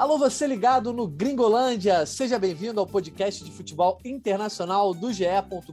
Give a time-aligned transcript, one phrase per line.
[0.00, 5.26] Alô, você ligado no Gringolândia, seja bem-vindo ao podcast de futebol internacional do GE.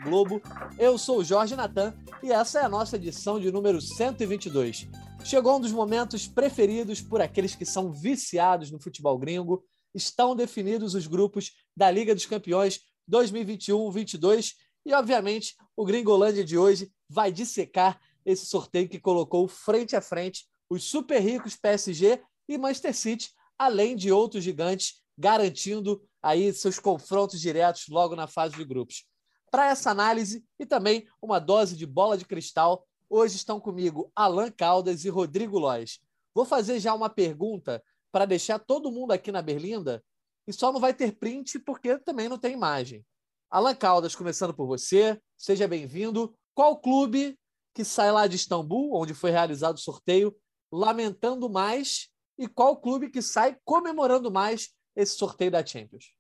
[0.04, 0.42] Globo.
[0.78, 4.86] Eu sou o Jorge Natan e essa é a nossa edição de número 122.
[5.23, 9.63] Chegou um dos momentos preferidos por aqueles que são viciados no futebol gringo.
[9.95, 14.55] Estão definidos os grupos da Liga dos Campeões 2021-22
[14.86, 20.45] e, obviamente, o Gringolândia de hoje vai dissecar esse sorteio que colocou frente a frente
[20.70, 27.39] os super ricos PSG e Manchester City, além de outros gigantes, garantindo aí seus confrontos
[27.39, 29.05] diretos logo na fase de grupos.
[29.49, 34.52] Para essa análise e também uma dose de bola de cristal, hoje estão comigo Alan
[34.52, 35.99] Caldas e Rodrigo Lois.
[36.33, 40.03] Vou fazer já uma pergunta para deixar todo mundo aqui na Berlinda
[40.45, 43.05] e só não vai ter print porque também não tem imagem.
[43.49, 46.35] Alan Caldas, começando por você, seja bem-vindo.
[46.53, 47.39] Qual clube
[47.73, 50.35] que sai lá de Istambul, onde foi realizado o sorteio,
[50.71, 56.13] lamentando mais e qual clube que sai comemorando mais esse sorteio da Champions?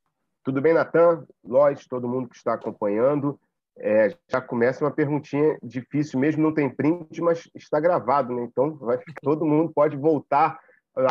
[0.43, 3.39] Tudo bem, Natan, Lois, todo mundo que está acompanhando.
[3.79, 8.43] É, já começa uma perguntinha difícil mesmo, não tem print, mas está gravado, né?
[8.43, 10.59] Então vai, todo mundo pode voltar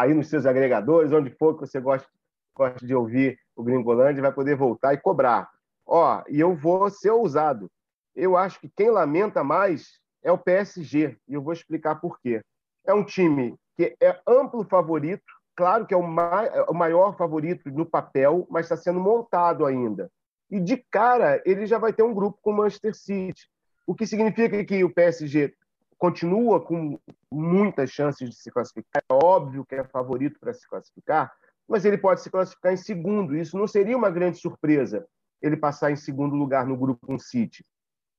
[0.00, 2.08] aí nos seus agregadores, onde for que você gosta,
[2.54, 5.48] gosta de ouvir o Gringolândia, vai poder voltar e cobrar.
[5.86, 7.70] Ó, e eu vou ser ousado.
[8.14, 12.42] Eu acho que quem lamenta mais é o PSG, e eu vou explicar por quê.
[12.84, 15.24] É um time que é amplo favorito,
[15.54, 20.10] claro que é o, é o maior favorito no papel, mas está sendo montado ainda.
[20.50, 23.48] E de cara, ele já vai ter um grupo com o Manchester City,
[23.86, 25.54] o que significa que o PSG
[25.98, 26.98] continua com
[27.30, 29.02] muitas chances de se classificar.
[29.08, 31.32] É óbvio que é favorito para se classificar,
[31.68, 33.36] mas ele pode se classificar em segundo.
[33.36, 35.06] Isso não seria uma grande surpresa,
[35.42, 37.64] ele passar em segundo lugar no grupo com City.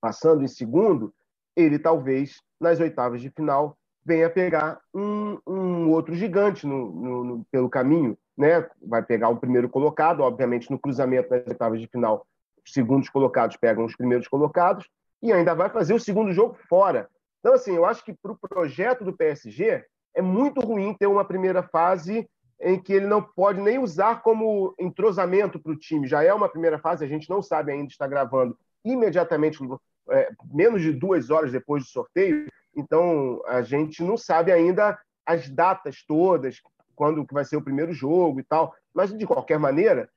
[0.02, 1.14] Passando em segundo,
[1.56, 3.78] ele talvez, nas oitavas de final,
[4.08, 8.66] venha pegar um, um outro gigante no, no, no, pelo caminho, né?
[8.82, 12.26] Vai pegar o primeiro colocado, obviamente no cruzamento das oitavas de final,
[12.66, 14.88] os segundos colocados pegam os primeiros colocados
[15.22, 17.10] e ainda vai fazer o segundo jogo fora.
[17.42, 19.84] Então, assim, eu acho que para o projeto do PSG
[20.16, 22.26] é muito ruim ter uma primeira fase
[22.62, 26.08] em que ele não pode nem usar como entrosamento para o time.
[26.08, 29.60] Já é uma primeira fase, a gente não sabe ainda, está gravando imediatamente,
[30.10, 35.50] é, menos de duas horas depois do sorteio, então, a gente não sabe ainda as
[35.50, 36.62] datas todas,
[36.96, 38.74] quando que vai ser o primeiro jogo e tal.
[38.94, 40.10] Mas, de qualquer maneira,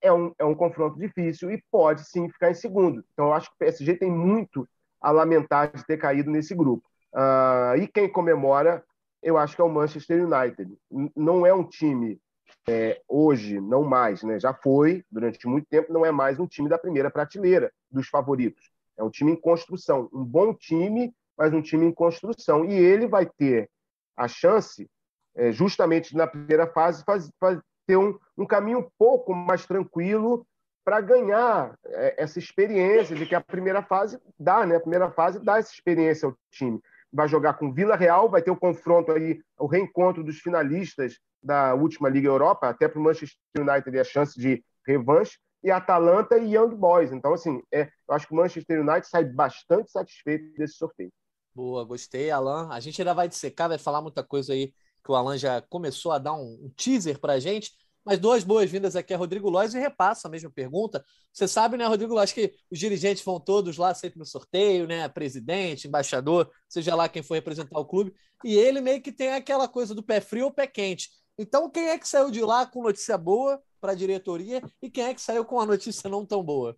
[0.00, 3.04] é um, é um confronto difícil e pode sim ficar em segundo.
[3.12, 4.66] Então, eu acho que o PSG tem muito
[5.00, 6.84] a lamentar de ter caído nesse grupo.
[7.12, 8.82] Uh, e quem comemora,
[9.22, 10.74] eu acho que é o Manchester United.
[11.14, 12.20] Não é um time
[12.68, 14.40] é, hoje, não mais, né?
[14.40, 18.70] já foi durante muito tempo, não é mais um time da primeira prateleira dos favoritos.
[18.96, 22.64] É um time em construção, um bom time mas um time em construção.
[22.64, 23.68] E ele vai ter
[24.16, 24.88] a chance,
[25.34, 30.46] é, justamente na primeira fase, faz, faz, ter um, um caminho um pouco mais tranquilo
[30.84, 34.76] para ganhar é, essa experiência de que a primeira fase dá, né?
[34.76, 36.80] A primeira fase dá essa experiência ao time.
[37.12, 41.74] Vai jogar com Vila Real, vai ter o confronto aí, o reencontro dos finalistas da
[41.74, 46.54] última Liga Europa, até para o Manchester United a chance de revanche, e Atalanta e
[46.54, 47.12] Young Boys.
[47.12, 51.10] Então, assim, é, eu acho que o Manchester United sai bastante satisfeito desse sorteio.
[51.56, 52.68] Boa, gostei, Alan.
[52.70, 56.12] A gente ainda vai dissecar, vai falar muita coisa aí que o Alan já começou
[56.12, 57.72] a dar um, um teaser para a gente.
[58.04, 61.02] Mas duas boas-vindas aqui a Rodrigo Lois e repassa a mesma pergunta.
[61.32, 65.08] Você sabe, né, Rodrigo Lois, que os dirigentes vão todos lá sempre no sorteio, né?
[65.08, 68.12] Presidente, embaixador, seja lá quem for representar o clube.
[68.44, 71.08] E ele meio que tem aquela coisa do pé frio ou pé quente.
[71.38, 75.04] Então, quem é que saiu de lá com notícia boa para a diretoria e quem
[75.04, 76.76] é que saiu com a notícia não tão boa?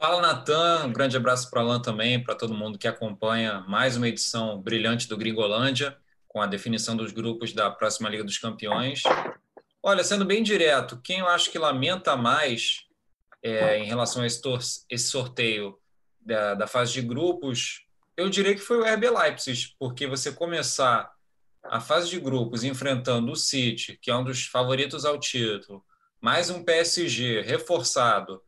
[0.00, 0.86] Fala, Natan.
[0.86, 5.08] Um grande abraço para Alan também, para todo mundo que acompanha mais uma edição brilhante
[5.08, 5.98] do Gringolândia,
[6.28, 9.02] com a definição dos grupos da próxima Liga dos Campeões.
[9.82, 12.86] Olha, sendo bem direto, quem eu acho que lamenta mais
[13.42, 14.40] é, em relação a esse,
[14.88, 15.76] esse sorteio
[16.20, 17.84] da, da, fase de grupos,
[18.16, 21.10] eu diria que foi o RB Leipzig, porque você começar
[21.64, 25.84] a fase de grupos enfrentando o City, que é um dos favoritos ao título,
[26.20, 28.40] mais um PSG reforçado,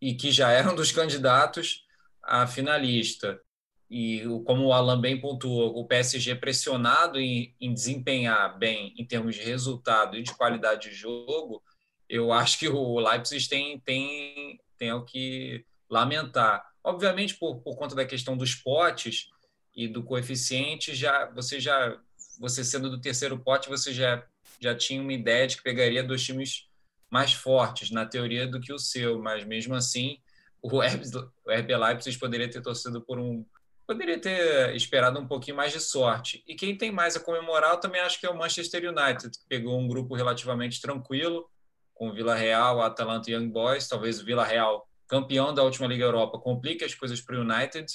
[0.00, 1.84] e que já eram dos candidatos
[2.22, 3.40] a finalista.
[3.88, 9.36] E como o Alan bem pontuou, o PSG pressionado em, em desempenhar bem em termos
[9.36, 11.62] de resultado e de qualidade de jogo,
[12.08, 16.64] eu acho que o Leipzig tem, tem, tem o que lamentar.
[16.82, 19.28] Obviamente, por, por conta da questão dos potes
[19.74, 21.96] e do coeficiente, já você já
[22.38, 24.24] você sendo do terceiro pote, você já,
[24.60, 26.68] já tinha uma ideia de que pegaria dois times
[27.10, 30.18] mais fortes na teoria do que o seu, mas mesmo assim
[30.62, 30.80] o
[31.46, 33.44] RB Leipzig poderia ter torcido por um
[33.86, 36.42] poderia ter esperado um pouquinho mais de sorte.
[36.46, 39.46] E quem tem mais a comemorar, eu também acho que é o Manchester United, que
[39.48, 41.48] pegou um grupo relativamente tranquilo,
[41.94, 43.86] com o Vila Real, Atalanta e Young Boys.
[43.86, 47.86] Talvez o Vila Real, campeão da última Liga Europa, complique as coisas para o United.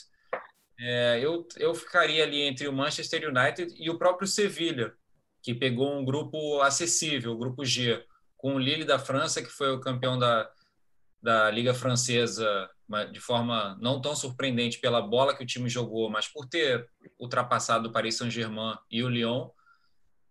[0.79, 4.93] É, eu, eu ficaria ali entre o Manchester United e o próprio Sevilha,
[5.43, 8.01] que pegou um grupo acessível, o grupo G,
[8.41, 10.49] com o Lille da França, que foi o campeão da,
[11.21, 12.67] da Liga Francesa
[13.11, 17.87] de forma não tão surpreendente pela bola que o time jogou, mas por ter ultrapassado
[17.87, 19.47] o Paris Saint-Germain e o Lyon.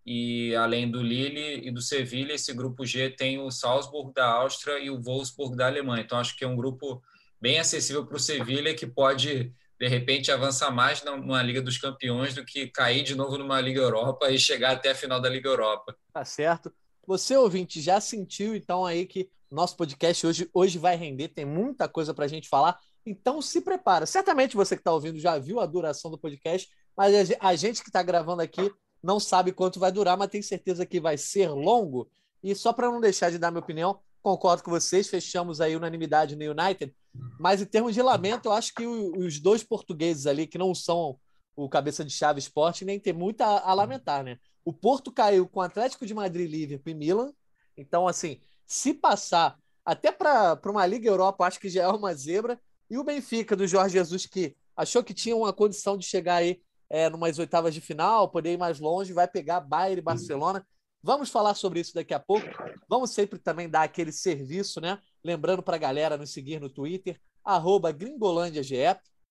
[0.04, 4.78] E além do Lille e do Sevilha, esse grupo G tem o Salzburg da Áustria
[4.78, 6.02] e o Wolfsburg da Alemanha.
[6.02, 7.00] Então acho que é um grupo
[7.40, 12.34] bem acessível para o Sevilha que pode de repente avançar mais numa Liga dos Campeões
[12.34, 15.48] do que cair de novo numa Liga Europa e chegar até a final da Liga
[15.48, 15.96] Europa.
[16.12, 16.70] Tá certo.
[17.10, 21.88] Você, ouvinte, já sentiu então aí que nosso podcast hoje, hoje vai render, tem muita
[21.88, 22.78] coisa para a gente falar.
[23.04, 24.06] Então se prepara.
[24.06, 27.88] Certamente você que está ouvindo já viu a duração do podcast, mas a gente que
[27.88, 28.72] está gravando aqui
[29.02, 32.08] não sabe quanto vai durar, mas tem certeza que vai ser longo.
[32.44, 36.36] E só para não deixar de dar minha opinião, concordo com vocês, fechamos aí unanimidade
[36.36, 36.94] no United.
[37.40, 41.18] Mas em termos de lamento, eu acho que os dois portugueses ali, que não são
[41.56, 44.38] o cabeça de chave esporte, nem tem muito a, a lamentar, né?
[44.64, 47.32] O Porto caiu com o Atlético de Madrid, Liverpool e Milan.
[47.76, 52.60] Então, assim, se passar até para uma Liga Europa, acho que já é uma zebra.
[52.88, 56.60] E o Benfica, do Jorge Jesus, que achou que tinha uma condição de chegar aí
[56.88, 60.66] é, numas oitavas de final, poder ir mais longe, vai pegar Bayern e Barcelona.
[61.02, 62.46] Vamos falar sobre isso daqui a pouco.
[62.88, 64.98] Vamos sempre também dar aquele serviço, né?
[65.24, 68.76] Lembrando para a galera nos seguir no Twitter, arroba gringolândiage.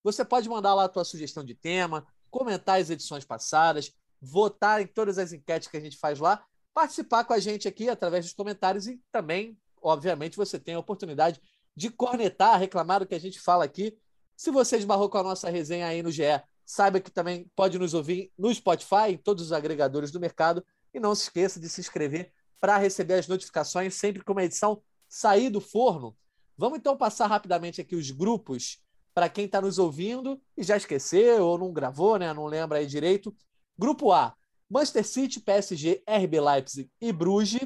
[0.04, 3.92] Você pode mandar lá a tua sugestão de tema, comentar as edições passadas,
[4.22, 6.44] votar em todas as enquetes que a gente faz lá,
[6.74, 11.42] participar com a gente aqui através dos comentários e também, obviamente, você tem a oportunidade
[11.76, 13.98] de cornetar, reclamar do que a gente fala aqui.
[14.36, 16.24] Se você esbarrou com a nossa resenha aí no GE,
[16.66, 20.64] saiba que também pode nos ouvir no Spotify, em todos os agregadores do mercado
[20.94, 24.82] e não se esqueça de se inscrever para receber as notificações sempre que uma edição
[25.08, 26.16] sair do forno.
[26.58, 28.84] Vamos então passar rapidamente aqui os grupos
[29.14, 32.32] para quem está nos ouvindo e já esqueceu ou não gravou, né?
[32.34, 33.36] Não lembra aí direito.
[33.80, 34.36] Grupo A:
[34.70, 37.66] Manchester City, PSG, RB Leipzig e Bruges.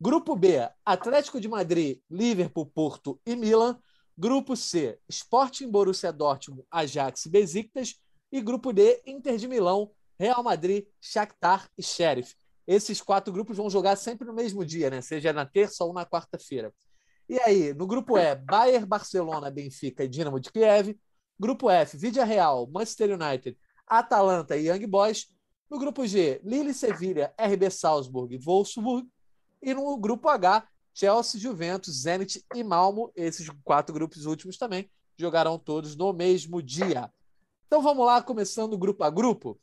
[0.00, 3.78] Grupo B: Atlético de Madrid, Liverpool, Porto e Milan.
[4.18, 7.94] Grupo C: Sporting, Borussia Dortmund, Ajax e Besiktas.
[8.32, 12.34] E grupo D: Inter de Milão, Real Madrid, Shakhtar e Sheriff.
[12.66, 15.00] Esses quatro grupos vão jogar sempre no mesmo dia, né?
[15.00, 16.74] Seja na terça ou na quarta-feira.
[17.28, 20.98] E aí, no grupo E, Bayern, Barcelona, Benfica e Dinamo de Kiev.
[21.38, 23.56] Grupo F, Vidia Real, Manchester United,
[23.86, 25.30] Atalanta e Young Boys.
[25.72, 29.08] No grupo G, Lille, Sevilha, RB Salzburg e Wolfsburg.
[29.62, 33.10] E no grupo H, Chelsea, Juventus, Zenit e Malmo.
[33.16, 37.10] Esses quatro grupos últimos também jogarão todos no mesmo dia.
[37.66, 39.58] Então vamos lá, começando grupo a grupo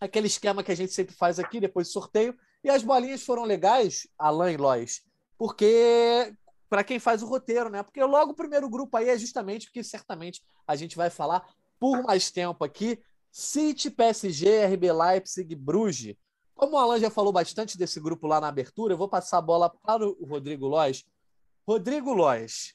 [0.00, 2.36] aquele esquema que a gente sempre faz aqui, depois do sorteio.
[2.64, 5.04] E as bolinhas foram legais, Alain e Lois,
[5.38, 6.34] porque
[6.68, 7.84] para quem faz o roteiro, né?
[7.84, 11.48] Porque logo o primeiro grupo aí é justamente o que certamente a gente vai falar
[11.78, 13.00] por mais tempo aqui.
[13.38, 16.16] City, PSG, RB Leipzig, Bruges.
[16.56, 19.40] Como o Alan já falou bastante desse grupo lá na abertura, eu vou passar a
[19.40, 21.04] bola para o Rodrigo Lois.
[21.64, 22.74] Rodrigo Lois,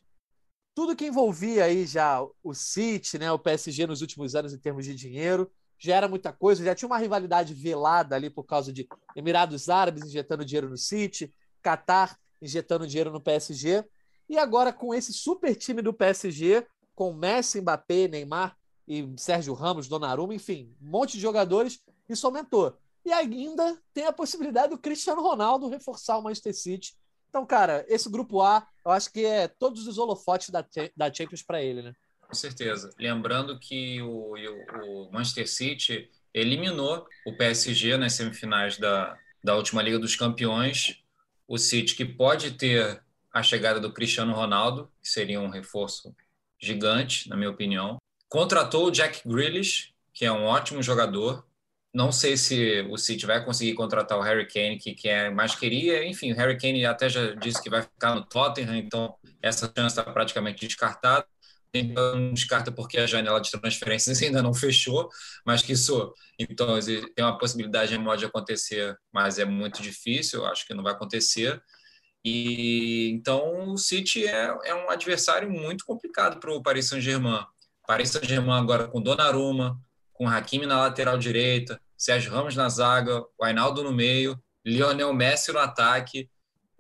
[0.74, 4.86] tudo que envolvia aí já o City, né, o PSG nos últimos anos em termos
[4.86, 8.88] de dinheiro, já era muita coisa, já tinha uma rivalidade velada ali por causa de
[9.18, 13.84] Emirados Árabes injetando dinheiro no City, Qatar injetando dinheiro no PSG,
[14.30, 16.66] e agora com esse super time do PSG,
[16.96, 22.78] com Messi, Mbappé, Neymar e Sérgio Ramos, Donnarumma, enfim, um monte de jogadores, isso aumentou.
[23.06, 26.96] E ainda tem a possibilidade do Cristiano Ronaldo reforçar o Manchester City.
[27.30, 31.42] Então, cara, esse grupo A, eu acho que é todos os holofotes da, da Champions
[31.42, 31.94] para ele, né?
[32.22, 32.90] Com certeza.
[32.98, 40.00] Lembrando que o, o Manchester City eliminou o PSG nas semifinais da, da última Liga
[40.00, 41.04] dos Campeões.
[41.48, 46.16] O City, que pode ter a chegada do Cristiano Ronaldo, que seria um reforço
[46.60, 47.98] gigante, na minha opinião.
[48.34, 51.46] Contratou o Jack Grealish, que é um ótimo jogador.
[51.94, 55.54] Não sei se o City vai conseguir contratar o Harry Kane, que, que é mais
[55.54, 56.04] queria.
[56.04, 60.00] Enfim, o Harry Kane até já disse que vai ficar no Tottenham, então essa chance
[60.00, 61.28] está praticamente descartada
[61.82, 65.10] não descarta porque a janela de transferências ainda não fechou,
[65.46, 70.74] mas que isso, então, tem uma possibilidade de acontecer, mas é muito difícil, acho que
[70.74, 71.62] não vai acontecer.
[72.24, 77.46] E então o City é, é um adversário muito complicado para o Paris Saint-Germain.
[77.86, 79.80] Paris Saint-Germain agora com Donnarumma,
[80.14, 85.52] com Hakimi na lateral direita, Sérgio Ramos na zaga, o Ainaldo no meio, Lionel Messi
[85.52, 86.30] no ataque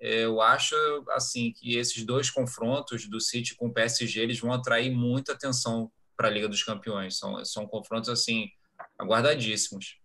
[0.06, 0.76] eu acho
[1.12, 5.90] assim que esses dois confrontos do City com o PSG eles vão atrair muita atenção
[6.18, 7.18] para a Liga dos Campeões.
[7.18, 8.50] São, são confrontos assim
[9.00, 10.02] aguardadíssimos.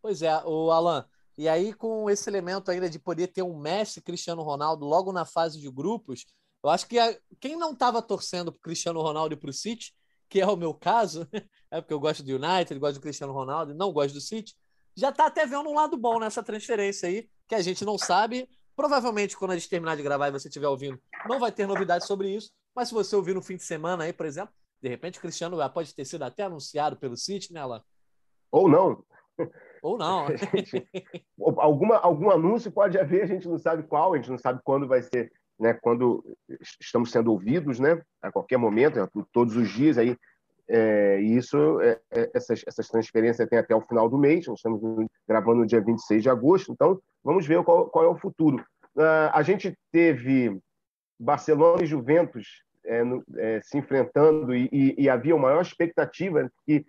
[0.00, 1.04] Pois é, o Alan,
[1.36, 5.24] E aí, com esse elemento ainda de poder ter um Messi Cristiano Ronaldo logo na
[5.24, 6.26] fase de grupos,
[6.62, 9.92] eu acho que a, quem não estava torcendo para Cristiano Ronaldo e para o City,
[10.30, 11.28] que é o meu caso,
[11.70, 14.54] é porque eu gosto do United, gosto do Cristiano Ronaldo e não gosto do City,
[14.96, 18.48] já está até vendo um lado bom nessa transferência aí, que a gente não sabe.
[18.76, 22.06] Provavelmente, quando a gente terminar de gravar e você estiver ouvindo, não vai ter novidades
[22.06, 22.50] sobre isso.
[22.74, 25.56] Mas se você ouvir no fim de semana aí, por exemplo, de repente o Cristiano
[25.70, 27.82] pode ter sido até anunciado pelo City, né, Alan?
[28.50, 29.04] Ou não.
[29.82, 30.26] Ou não.
[30.36, 30.88] gente,
[31.38, 34.86] alguma, algum anúncio pode haver, a gente não sabe qual, a gente não sabe quando
[34.86, 35.74] vai ser, né?
[35.74, 36.24] Quando
[36.80, 38.00] estamos sendo ouvidos, né?
[38.22, 40.16] A qualquer momento, né, todos os dias aí.
[40.72, 44.60] É, e isso, é, é, essas, essas transferências têm até o final do mês, nós
[44.60, 44.80] estamos
[45.26, 48.64] gravando no dia 26 de agosto, então vamos ver qual, qual é o futuro.
[48.94, 50.60] Uh, a gente teve
[51.18, 56.50] Barcelona e Juventus é, no, é, se enfrentando e, e, e, havia uma maior expectativa
[56.64, 56.84] que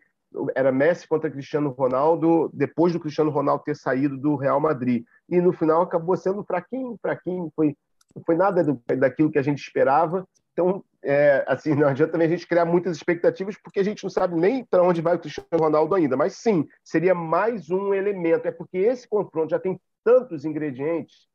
[0.55, 5.03] era Messi contra Cristiano Ronaldo, depois do Cristiano Ronaldo ter saído do Real Madrid.
[5.27, 7.75] E no final acabou sendo fraquinho, fraquinho, foi,
[8.15, 10.27] não foi nada do, daquilo que a gente esperava.
[10.53, 14.09] Então, é, assim, não adianta também a gente criar muitas expectativas, porque a gente não
[14.09, 16.15] sabe nem para onde vai o Cristiano Ronaldo ainda.
[16.17, 18.47] Mas sim, seria mais um elemento.
[18.47, 21.27] É porque esse confronto já tem tantos ingredientes,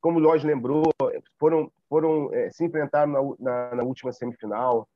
[0.00, 0.84] como o Lodge lembrou,
[1.38, 4.86] foram, foram é, se enfrentaram na, na, na última semifinal.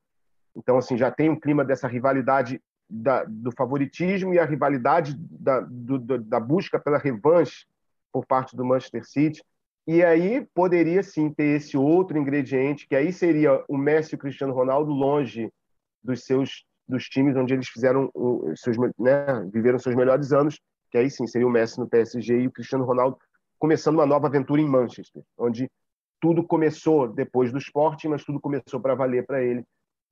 [0.55, 5.61] Então, assim, já tem um clima dessa rivalidade da, do favoritismo e a rivalidade da,
[5.61, 7.65] do, da busca pela revanche
[8.11, 9.43] por parte do Manchester City.
[9.87, 14.19] E aí poderia sim ter esse outro ingrediente, que aí seria o Messi e o
[14.19, 15.49] Cristiano Ronaldo longe
[16.03, 18.11] dos seus dos times onde eles fizeram
[18.55, 20.59] seus, né, viveram seus melhores anos,
[20.89, 23.15] que aí sim seria o Messi no PSG e o Cristiano Ronaldo
[23.59, 25.69] começando uma nova aventura em Manchester, onde
[26.19, 29.63] tudo começou depois do esporte, mas tudo começou para valer para ele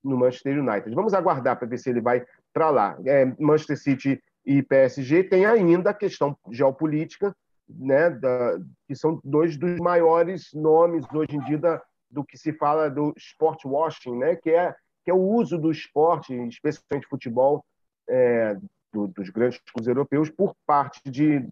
[0.04, 0.94] no Manchester United.
[0.94, 2.98] Vamos aguardar para ver se ele vai para lá.
[3.06, 7.36] É, Manchester City e PSG tem ainda a questão geopolítica,
[7.70, 12.54] né, da, que são dois dos maiores nomes hoje em dia da, do que se
[12.54, 17.64] fala do sport washing, né, que é que é o uso do esporte, especialmente futebol,
[18.10, 18.58] é,
[18.92, 21.48] do, dos grandes clubes europeus, por parte de,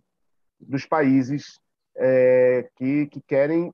[0.60, 1.57] dos países
[1.95, 3.74] é, que, que querem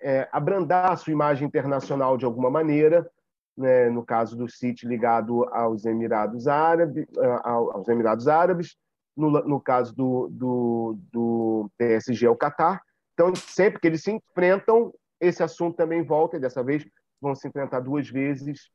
[0.00, 3.08] é, abrandar a sua imagem internacional de alguma maneira,
[3.56, 8.76] né, no caso do City ligado aos Emirados aos Emirados Árabes,
[9.16, 12.82] no, no caso do, do, do PSG ao Catar.
[13.12, 16.86] Então, sempre que eles se enfrentam, esse assunto também volta, e dessa vez
[17.20, 18.70] vão se enfrentar duas vezes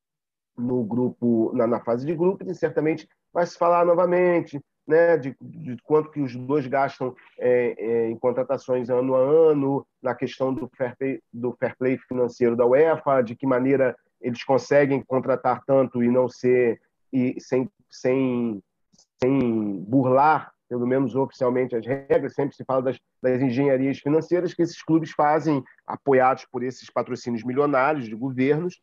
[0.57, 5.37] no grupo, na, na fase de grupos, e certamente vai se falar novamente né, de,
[5.39, 10.51] de quanto que os dois gastam é, é, em contratações ano a ano, na questão
[10.51, 15.63] do fair, play, do fair play financeiro da UEFA, de que maneira eles conseguem contratar
[15.63, 16.81] tanto e não ser
[17.13, 18.61] e sem, sem,
[19.21, 22.33] sem burlar, pelo menos oficialmente, as regras.
[22.33, 27.43] Sempre se fala das, das engenharias financeiras que esses clubes fazem, apoiados por esses patrocínios
[27.43, 28.81] milionários de governos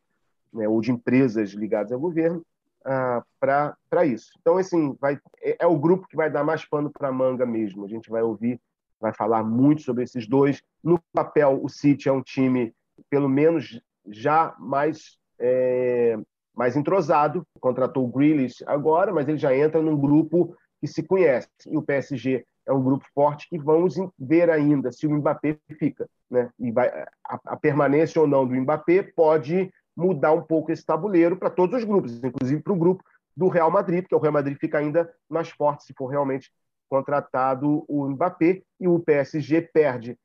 [0.53, 2.45] né, ou de empresas ligadas ao governo,
[2.85, 4.31] ah, para isso.
[4.41, 7.85] Então, assim, vai, é, é, o grupo que vai dar mais pano para manga mesmo.
[7.85, 8.61] A gente vai ouvir,
[9.01, 10.63] vai falar muito sobre esses dois.
[10.83, 12.75] No papel, o City é um time,
[13.11, 16.17] pelo menos, já mais é,
[16.57, 21.49] mais entrosado, contratou o Grealish agora, mas ele já entra num grupo que se conhece.
[21.67, 26.09] E o PSG é um grupo forte que vamos ver ainda se o Mbappé fica.
[26.31, 26.51] Né?
[26.59, 31.37] E vai, a, a permanência ou não do Mbappé pode mudar um pouco esse tabuleiro
[31.37, 33.05] para todos os grupos, inclusive para o grupo
[33.37, 36.51] do Real Madrid, porque o Real Madrid fica ainda mais forte se for realmente
[36.89, 40.17] contratado o Mbappé, e o PSG perde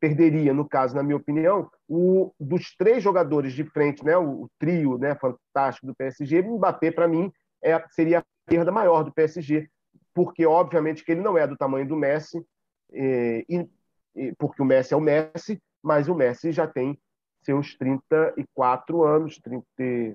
[0.00, 4.50] perderia, no caso, na minha opinião, o dos três jogadores de frente, né, o, o
[4.58, 9.68] trio né, fantástico do PSG, Mbappé, para mim, é, seria a perda maior do PSG,
[10.14, 12.44] porque, obviamente, que ele não é do tamanho do Messi,
[12.92, 13.68] e,
[14.14, 16.98] e, porque o Messi é o Messi, mas o Messi já tem
[17.42, 19.64] seus 34 anos, 30,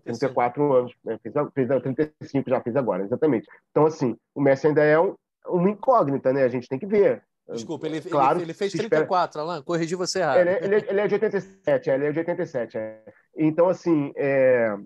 [0.03, 1.17] 34 anos, né?
[1.23, 3.47] fez, fez 35 já fez agora, exatamente.
[3.71, 5.15] Então, assim, o Messi ainda é um,
[5.47, 6.43] uma incógnita, né?
[6.43, 7.23] A gente tem que ver.
[7.53, 9.43] Desculpa, ele, claro, ele, ele fez 34, espera...
[9.43, 10.37] Alan, corrigi você errado.
[10.37, 12.77] Ele, é, ele, é, ele, é de 87, é, ele é de 87.
[12.77, 13.03] É.
[13.35, 14.77] Então, assim, é,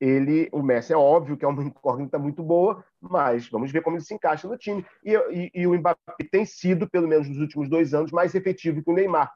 [0.00, 3.96] ele, o Messi é óbvio que é uma incógnita muito boa, mas vamos ver como
[3.96, 4.84] ele se encaixa no time.
[5.04, 8.82] E, e, e o Mbappé tem sido, pelo menos nos últimos dois anos, mais efetivo
[8.82, 9.32] que o Neymar.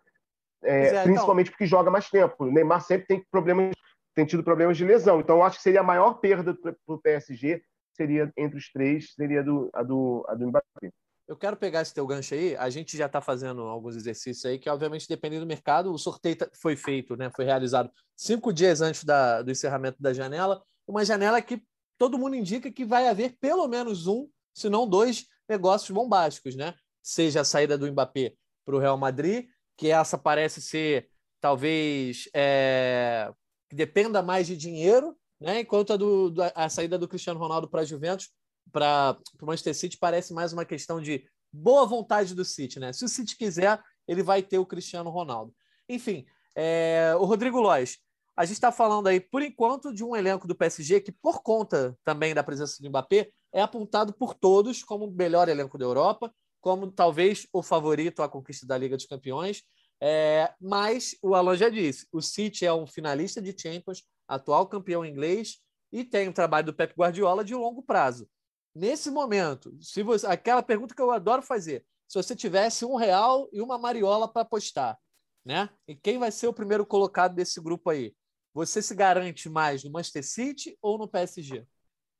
[0.64, 1.54] É, então principalmente então...
[1.54, 2.44] porque joga mais tempo.
[2.44, 3.74] O Neymar sempre tem problemas,
[4.14, 5.20] tem tido problemas de lesão.
[5.20, 9.14] Então, eu acho que seria a maior perda para o PSG, seria entre os três,
[9.14, 10.90] seria do, a, do, a do Mbappé.
[11.32, 12.54] Eu quero pegar esse teu gancho aí.
[12.56, 16.36] A gente já está fazendo alguns exercícios aí que, obviamente, dependendo do mercado, o sorteio
[16.36, 17.30] tá, foi feito, né?
[17.34, 20.62] Foi realizado cinco dias antes da, do encerramento da janela.
[20.86, 21.62] Uma janela que
[21.96, 26.74] todo mundo indica que vai haver pelo menos um, se não dois, negócios bombásticos, né?
[27.02, 31.08] seja a saída do Mbappé para o Real Madrid, que essa parece ser
[31.40, 33.32] talvez é,
[33.70, 35.60] que dependa mais de dinheiro, né?
[35.60, 38.30] enquanto a, do, a saída do Cristiano Ronaldo para a Juventus,
[38.70, 42.78] para o Manchester City, parece mais uma questão de boa vontade do City.
[42.78, 42.92] Né?
[42.92, 45.54] Se o City quiser, ele vai ter o Cristiano Ronaldo.
[45.88, 47.98] Enfim, é, o Rodrigo Lois,
[48.36, 51.96] a gente está falando aí, por enquanto, de um elenco do PSG que, por conta
[52.04, 56.32] também da presença do Mbappé, é apontado por todos como o melhor elenco da Europa,
[56.60, 59.62] como talvez o favorito à conquista da Liga dos Campeões.
[60.00, 65.04] É, mas o Alan já disse: o City é um finalista de Champions, atual campeão
[65.04, 65.58] inglês,
[65.92, 68.26] e tem o trabalho do Pep Guardiola de longo prazo.
[68.74, 73.48] Nesse momento, se você, aquela pergunta que eu adoro fazer: se você tivesse um real
[73.52, 74.98] e uma mariola para apostar,
[75.44, 75.68] né?
[75.86, 78.14] E quem vai ser o primeiro colocado desse grupo aí?
[78.54, 81.66] Você se garante mais no Manchester City ou no PSG?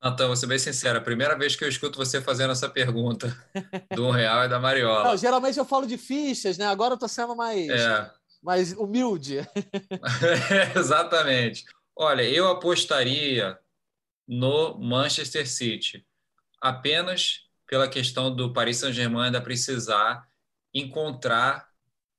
[0.03, 3.33] Então, vou ser bem sincero, a primeira vez que eu escuto você fazendo essa pergunta
[3.95, 5.05] do um real e da Mariola.
[5.05, 6.65] Não, geralmente eu falo de fichas, né?
[6.65, 8.11] Agora eu tô sendo mais, é.
[8.41, 9.37] mais humilde.
[10.75, 11.63] exatamente.
[11.95, 13.57] Olha, eu apostaria
[14.27, 16.05] no Manchester City
[16.63, 20.25] apenas pela questão do Paris Saint-Germain ainda precisar
[20.73, 21.69] encontrar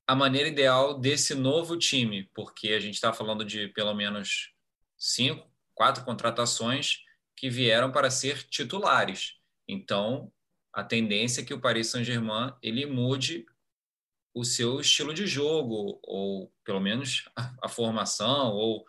[0.07, 4.53] a maneira ideal desse novo time, porque a gente está falando de pelo menos
[4.99, 6.99] cinco, quatro contratações
[7.35, 9.37] que vieram para ser titulares.
[9.67, 10.31] Então,
[10.75, 13.47] a tendência é que o Paris Saint-Germain ele mude
[14.35, 18.85] o seu estilo de jogo, ou pelo menos a, a formação, ou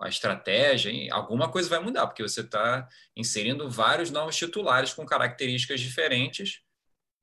[0.00, 5.80] a estratégia, alguma coisa vai mudar, porque você está inserindo vários novos titulares com características
[5.80, 6.60] diferentes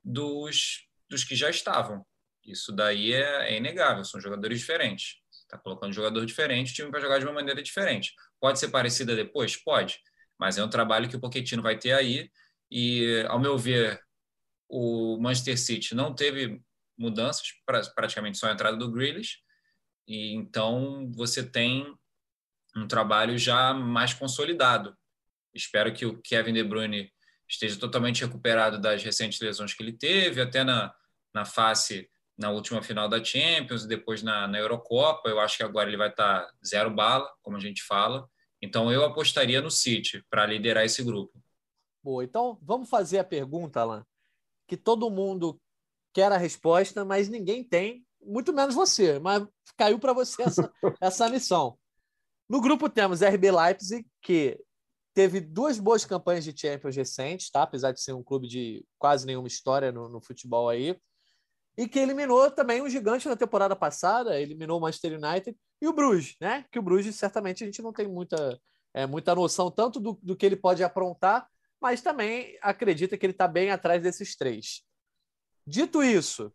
[0.03, 2.05] dos, dos que já estavam.
[2.45, 5.17] Isso daí é, é inegável, são jogadores diferentes.
[5.31, 8.13] Está colocando um jogador diferente, o time vai jogar de uma maneira diferente.
[8.39, 9.55] Pode ser parecida depois?
[9.55, 9.99] Pode,
[10.37, 12.29] mas é um trabalho que o Pochettino vai ter aí.
[12.69, 13.99] E, ao meu ver,
[14.69, 16.61] o Manchester City não teve
[16.97, 17.47] mudanças,
[17.95, 19.39] praticamente só a entrada do Grealish.
[20.07, 21.97] E então você tem
[22.77, 24.95] um trabalho já mais consolidado.
[25.53, 27.11] Espero que o Kevin De Bruyne
[27.47, 30.93] esteja totalmente recuperado das recentes lesões que ele teve, até na,
[31.33, 35.27] na face na última final da Champions e depois na, na Eurocopa.
[35.27, 38.29] Eu acho que agora ele vai estar zero bala, como a gente fala.
[38.61, 41.41] Então eu apostaria no City para liderar esse grupo.
[42.03, 44.05] Boa, então vamos fazer a pergunta, Alan,
[44.67, 45.59] que todo mundo
[46.13, 51.29] quer a resposta, mas ninguém tem, muito menos você, mas caiu para você essa, essa
[51.29, 51.77] missão.
[52.49, 54.59] No grupo temos RB Leipzig, que
[55.13, 57.63] teve duas boas campanhas de Champions recentes, tá?
[57.63, 60.95] apesar de ser um clube de quase nenhuma história no, no futebol aí
[61.77, 65.93] e que eliminou também um gigante na temporada passada, eliminou o Manchester United e o
[65.93, 66.65] Bruges, né?
[66.71, 68.59] Que o Bruges certamente a gente não tem muita,
[68.93, 71.47] é, muita noção tanto do, do que ele pode aprontar,
[71.79, 74.81] mas também acredita que ele está bem atrás desses três.
[75.67, 76.51] Dito isso,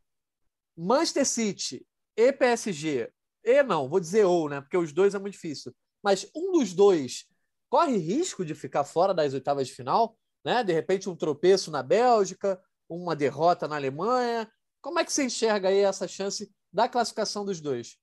[0.77, 3.09] Manchester City e PSG,
[3.45, 4.61] e não, vou dizer ou, né?
[4.61, 5.73] Porque os dois é muito difícil,
[6.03, 7.27] mas um dos dois
[7.71, 10.63] corre risco de ficar fora das oitavas de final, né?
[10.63, 14.51] De repente um tropeço na Bélgica, uma derrota na Alemanha,
[14.83, 17.97] como é que você enxerga aí essa chance da classificação dos dois?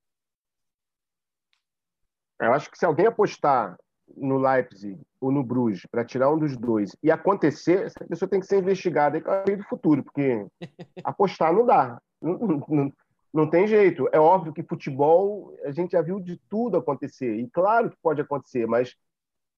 [2.40, 3.78] Eu acho que se alguém apostar
[4.16, 8.40] no Leipzig ou no Bruges para tirar um dos dois e acontecer, essa pessoa tem
[8.40, 10.48] que ser investigada e do futuro, porque
[11.04, 12.02] apostar não dá.
[12.22, 12.94] Não, não,
[13.34, 14.10] não, tem jeito.
[14.12, 17.36] É óbvio que futebol a gente já viu de tudo acontecer.
[17.36, 18.96] E claro que pode acontecer, mas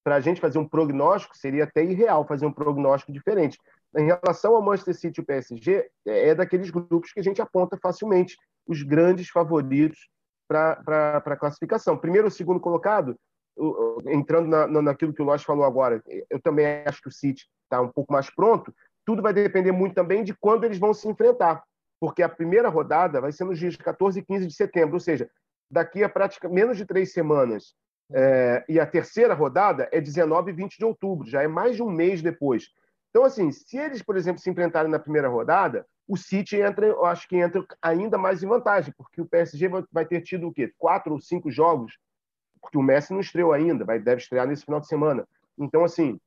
[0.04, 3.58] para a gente fazer um prognóstico seria até irreal fazer um prognóstico diferente.
[3.96, 7.40] Em relação ao Manchester City e o PSG, é, é daqueles grupos que a gente
[7.40, 10.08] aponta facilmente os grandes favoritos
[10.48, 11.96] para a classificação.
[11.96, 13.16] Primeiro ou segundo colocado,
[14.06, 17.80] entrando na, naquilo que o Lodge falou agora, eu também acho que o City está
[17.80, 18.74] um pouco mais pronto.
[19.04, 21.62] Tudo vai depender muito também de quando eles vão se enfrentar,
[22.02, 25.30] porque a primeira rodada vai ser nos dias 14 e 15 de setembro, ou seja,
[25.70, 27.76] daqui a praticamente menos de três semanas.
[28.12, 31.82] É, e a terceira rodada é 19 e 20 de outubro, já é mais de
[31.82, 32.70] um mês depois.
[33.10, 37.04] Então, assim, se eles, por exemplo, se enfrentarem na primeira rodada, o City entra, eu
[37.04, 40.74] acho que entra ainda mais em vantagem, porque o PSG vai ter tido o quê?
[40.76, 41.96] Quatro ou cinco jogos,
[42.60, 45.24] porque o Messi não estreou ainda, vai, deve estrear nesse final de semana.
[45.56, 46.18] Então, assim,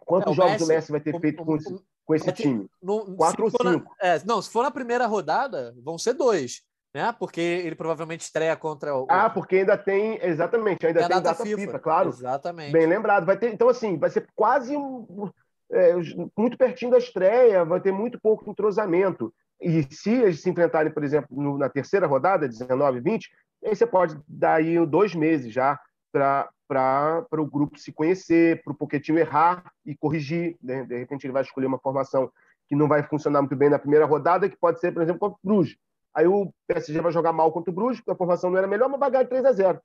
[0.00, 2.66] quantos é, jogos Messi, o Messi vai ter o, feito com, o, com esse time?
[2.82, 3.94] No, Quatro ou cinco?
[4.02, 6.62] Na, é, não, se for na primeira rodada, vão ser dois.
[6.92, 7.14] Né?
[7.16, 9.06] Porque ele provavelmente estreia contra o.
[9.08, 10.18] Ah, porque ainda tem.
[10.20, 11.56] Exatamente, ainda tem, tem data, data FIFA.
[11.56, 11.78] FIFA.
[11.78, 12.08] claro.
[12.08, 12.72] Exatamente.
[12.72, 13.24] Bem lembrado.
[13.24, 15.30] Vai ter, então, assim, vai ser quase um
[15.70, 15.94] é,
[16.36, 19.32] muito pertinho da estreia, vai ter muito pouco entrosamento.
[19.60, 23.30] E se eles se enfrentarem, por exemplo, no, na terceira rodada, 19 e 20,
[23.66, 25.78] aí você pode dar aí dois meses já
[26.12, 30.56] para o grupo se conhecer, para o Poquetinho errar e corrigir.
[30.62, 30.84] Né?
[30.84, 32.30] De repente ele vai escolher uma formação
[32.68, 35.38] que não vai funcionar muito bem na primeira rodada, que pode ser, por exemplo, contra
[35.42, 35.76] o Bruges.
[36.14, 38.88] Aí o PSG vai jogar mal contra o Bruges, porque a formação não era melhor,
[38.88, 39.80] mas vai ganhar 3 a 0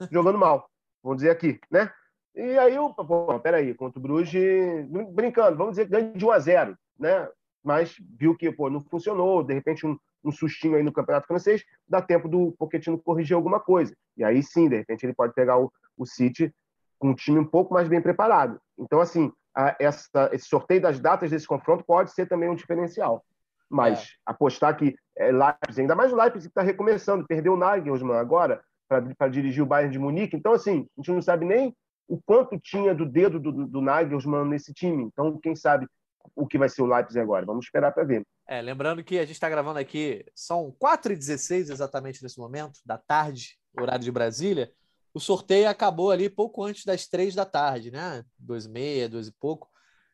[0.12, 0.68] jogando mal,
[1.02, 1.90] vamos dizer aqui, né?
[2.34, 6.30] E aí, o, pô, peraí, contra o Bruges, brincando, vamos dizer que ganha de 1
[6.30, 7.28] a 0 né?
[7.62, 11.64] Mas viu que pô, não funcionou, de repente um, um sustinho aí no Campeonato Francês,
[11.88, 13.94] dá tempo do Pochettino corrigir alguma coisa.
[14.16, 16.54] E aí sim, de repente ele pode pegar o, o City
[16.98, 18.60] com um time um pouco mais bem preparado.
[18.78, 23.24] Então, assim, a, essa, esse sorteio das datas desse confronto pode ser também um diferencial.
[23.70, 24.04] Mas é.
[24.26, 28.62] apostar que é, Leipzig, ainda mais o Leipzig que está recomeçando, perdeu o Nagelsmann agora
[28.88, 30.36] para dirigir o Bayern de Munique.
[30.36, 31.76] Então, assim, a gente não sabe nem
[32.08, 35.04] o quanto tinha do dedo do, do Nagelsmann nesse time.
[35.04, 35.86] Então, quem sabe
[36.34, 37.46] o que vai ser o Leipzig agora?
[37.46, 38.26] Vamos esperar para ver.
[38.46, 43.58] É, lembrando que a gente está gravando aqui, são 4h16 exatamente nesse momento, da tarde,
[43.78, 44.72] horário de Brasília.
[45.12, 48.24] O sorteio acabou ali pouco antes das três da tarde, né?
[48.38, 49.68] Duas e meia, duas e pouco.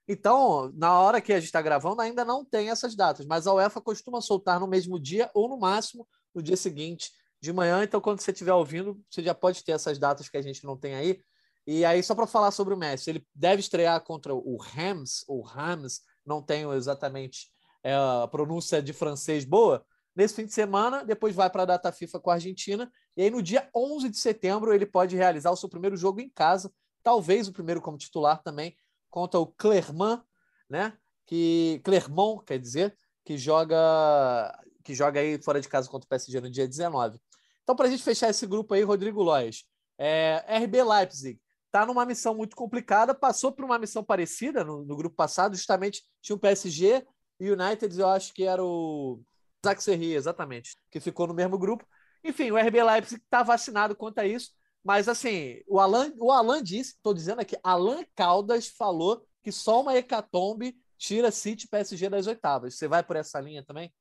[0.06, 3.54] Então, na hora que a gente está gravando, ainda não tem essas datas, mas a
[3.54, 7.82] UEFA costuma soltar no mesmo dia ou no máximo no dia seguinte de manhã.
[7.82, 10.76] Então, quando você estiver ouvindo, você já pode ter essas datas que a gente não
[10.76, 11.20] tem aí.
[11.66, 15.40] E aí, só para falar sobre o Messi, ele deve estrear contra o Rams, ou
[15.40, 17.48] Rams, não tenho exatamente
[17.82, 21.90] é, a pronúncia de francês boa, nesse fim de semana, depois vai para a data
[21.90, 25.56] FIFA com a Argentina, e aí no dia 11 de setembro ele pode realizar o
[25.56, 26.70] seu primeiro jogo em casa,
[27.02, 28.76] talvez o primeiro como titular também,
[29.10, 30.22] contra o Clermont,
[30.68, 30.96] né?
[31.26, 36.40] Que Clermont, quer dizer, que joga que joga aí fora de casa contra o PSG
[36.42, 37.18] no dia 19.
[37.62, 39.64] Então, para a gente fechar esse grupo aí, Rodrigo Lois,
[39.96, 41.40] é, RB Leipzig
[41.74, 46.04] está numa missão muito complicada, passou por uma missão parecida no, no grupo passado, justamente
[46.22, 47.04] tinha o PSG
[47.40, 49.20] e United, eu acho que era o
[49.66, 51.84] Zaxerri, exatamente, que ficou no mesmo grupo.
[52.22, 54.52] Enfim, o RB Leipzig está vacinado quanto a isso,
[54.84, 59.82] mas assim, o Alan, o Alan disse, estou dizendo aqui, Alan Caldas falou que só
[59.82, 62.76] uma hecatombe tira City PSG das oitavas.
[62.76, 63.92] Você vai por essa linha também?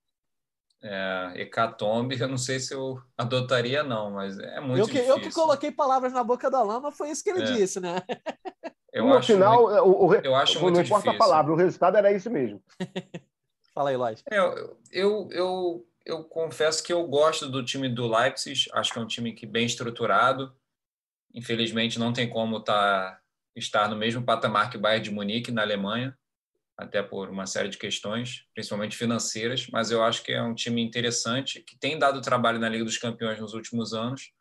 [0.85, 5.15] É, hecatombe, eu não sei se eu adotaria, não, mas é muito eu que, difícil.
[5.15, 7.45] Eu que coloquei palavras na boca da lama, foi isso que ele é.
[7.53, 8.03] disse, né?
[8.91, 11.23] Eu no final, muito, o, o, eu acho muito não importa difícil.
[11.23, 12.61] a palavra, o resultado era isso mesmo.
[13.73, 14.23] Fala aí, Lois.
[14.29, 18.99] É, eu, eu, eu, eu confesso que eu gosto do time do Leipzig, acho que
[18.99, 20.53] é um time que bem estruturado.
[21.33, 23.19] Infelizmente, não tem como tá,
[23.55, 26.15] estar no mesmo patamar que o Bayern de Munique na Alemanha
[26.77, 30.81] até por uma série de questões, principalmente financeiras, mas eu acho que é um time
[30.81, 34.31] interessante, que tem dado trabalho na Liga dos Campeões nos últimos anos,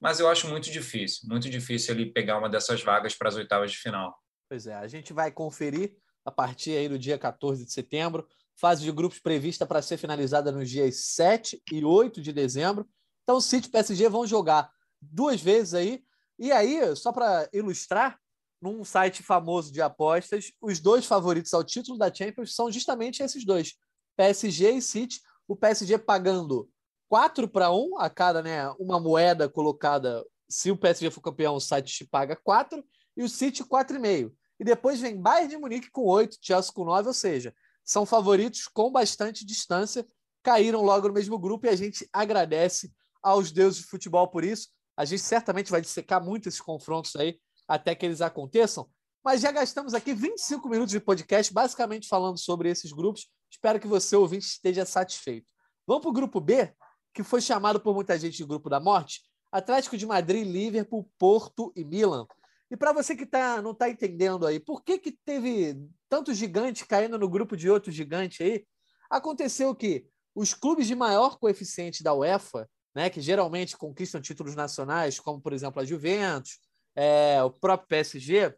[0.00, 3.70] mas eu acho muito difícil, muito difícil ele pegar uma dessas vagas para as oitavas
[3.70, 4.18] de final.
[4.48, 8.82] Pois é, a gente vai conferir a partir aí do dia 14 de setembro, fase
[8.82, 12.88] de grupos prevista para ser finalizada nos dias 7 e 8 de dezembro.
[13.22, 14.70] Então, City e PSG vão jogar
[15.00, 16.04] duas vezes aí.
[16.38, 18.18] E aí, só para ilustrar,
[18.64, 23.44] num site famoso de apostas, os dois favoritos ao título da Champions são justamente esses
[23.44, 23.74] dois,
[24.16, 25.20] PSG e City.
[25.46, 26.70] O PSG pagando
[27.06, 30.24] 4 para 1 a cada, né, uma moeda colocada.
[30.48, 32.82] Se o PSG for campeão, o site te paga 4
[33.14, 34.32] e o City 4,5.
[34.58, 38.66] E depois vem Bayern de Munique com 8, Chelsea com 9, ou seja, são favoritos
[38.66, 40.06] com bastante distância,
[40.42, 42.90] caíram logo no mesmo grupo e a gente agradece
[43.22, 44.68] aos deuses de futebol por isso.
[44.96, 48.88] A gente certamente vai dissecar muito esses confrontos aí até que eles aconteçam.
[49.24, 53.28] Mas já gastamos aqui 25 minutos de podcast, basicamente falando sobre esses grupos.
[53.50, 55.46] Espero que você, ouvinte, esteja satisfeito.
[55.86, 56.72] Vamos para o grupo B,
[57.14, 59.22] que foi chamado por muita gente de grupo da morte.
[59.50, 62.26] Atlético de Madrid, Liverpool, Porto e Milan.
[62.70, 66.84] E para você que tá, não está entendendo aí, por que, que teve tanto gigante
[66.84, 68.66] caindo no grupo de outro gigante aí?
[69.08, 75.20] Aconteceu que os clubes de maior coeficiente da UEFA, né, que geralmente conquistam títulos nacionais,
[75.20, 76.58] como por exemplo a Juventus,
[76.94, 78.54] é, o próprio PSG,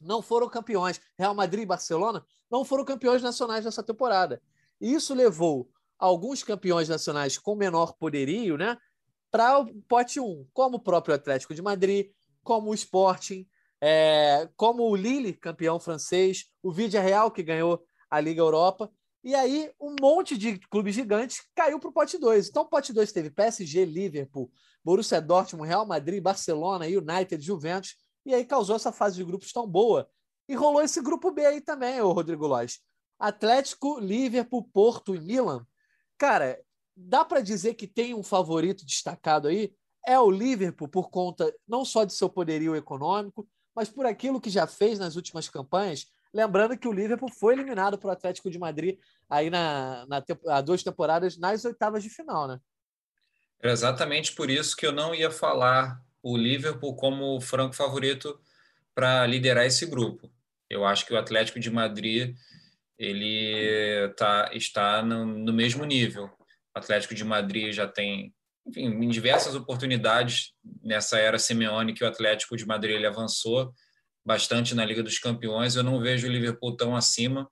[0.00, 1.00] não foram campeões.
[1.18, 4.40] Real Madrid e Barcelona não foram campeões nacionais nessa temporada.
[4.80, 8.76] E isso levou alguns campeões nacionais com menor poderio né,
[9.30, 12.10] para o pote 1, como o próprio Atlético de Madrid,
[12.42, 13.46] como o Sporting,
[13.80, 18.90] é, como o Lille, campeão francês, o Vidia Real, que ganhou a Liga Europa.
[19.22, 22.48] E aí, um monte de clubes gigantes caiu para o pote 2.
[22.48, 24.50] Então, o pote 2 teve PSG, Liverpool,
[24.88, 29.66] Borussia Dortmund, Real Madrid, Barcelona, United, Juventus, e aí causou essa fase de grupos tão
[29.66, 30.08] boa.
[30.48, 32.80] E rolou esse grupo B aí também, o Rodrigo Lóis.
[33.18, 35.66] Atlético, Liverpool, Porto e Milan.
[36.16, 36.58] Cara,
[36.96, 39.74] dá para dizer que tem um favorito destacado aí?
[40.06, 43.46] É o Liverpool por conta não só de seu poderio econômico,
[43.76, 46.06] mas por aquilo que já fez nas últimas campanhas.
[46.32, 48.98] Lembrando que o Liverpool foi eliminado para o Atlético de Madrid
[49.28, 52.58] aí na, na há duas temporadas nas oitavas de final, né?
[53.60, 58.38] Era exatamente por isso que eu não ia falar o Liverpool como franco favorito
[58.94, 60.30] para liderar esse grupo.
[60.68, 62.36] Eu acho que o Atlético de Madrid
[62.98, 66.24] ele tá, está no, no mesmo nível.
[66.74, 68.34] O Atlético de Madrid já tem,
[68.66, 73.72] enfim, em diversas oportunidades nessa era Simeone que o Atlético de Madrid ele avançou
[74.24, 75.74] bastante na Liga dos Campeões.
[75.74, 77.48] Eu não vejo o Liverpool tão acima.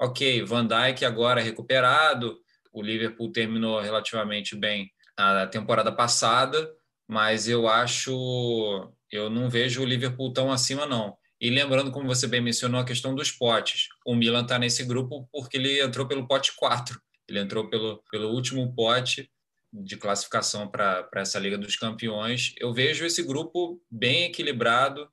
[0.00, 2.38] Ok, Van Dijk agora recuperado,
[2.72, 6.72] o Liverpool terminou relativamente bem a temporada passada,
[7.06, 11.16] mas eu acho, eu não vejo o Liverpool tão acima não.
[11.40, 13.88] E lembrando, como você bem mencionou, a questão dos potes.
[14.06, 17.00] O Milan está nesse grupo porque ele entrou pelo pote 4.
[17.28, 19.30] Ele entrou pelo, pelo último pote
[19.72, 22.54] de classificação para essa Liga dos Campeões.
[22.58, 25.08] Eu vejo esse grupo bem equilibrado.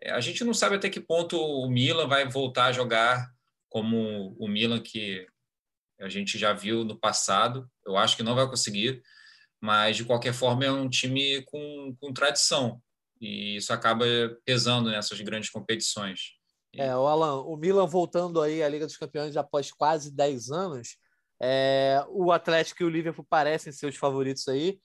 [0.00, 3.28] É, a gente não sabe até que ponto o Milan vai voltar a jogar
[3.68, 5.26] como o Milan que
[6.00, 7.68] a gente já viu no passado.
[7.84, 9.02] Eu acho que não vai conseguir,
[9.60, 12.80] mas de qualquer forma é um time com, com tradição
[13.20, 14.04] e isso acaba
[14.44, 16.36] pesando nessas grandes competições.
[16.74, 20.96] É, o Alan, o Milan voltando aí à Liga dos Campeões após quase 10 anos,
[21.40, 24.80] é, o Atlético e o Liverpool parecem ser os favoritos aí.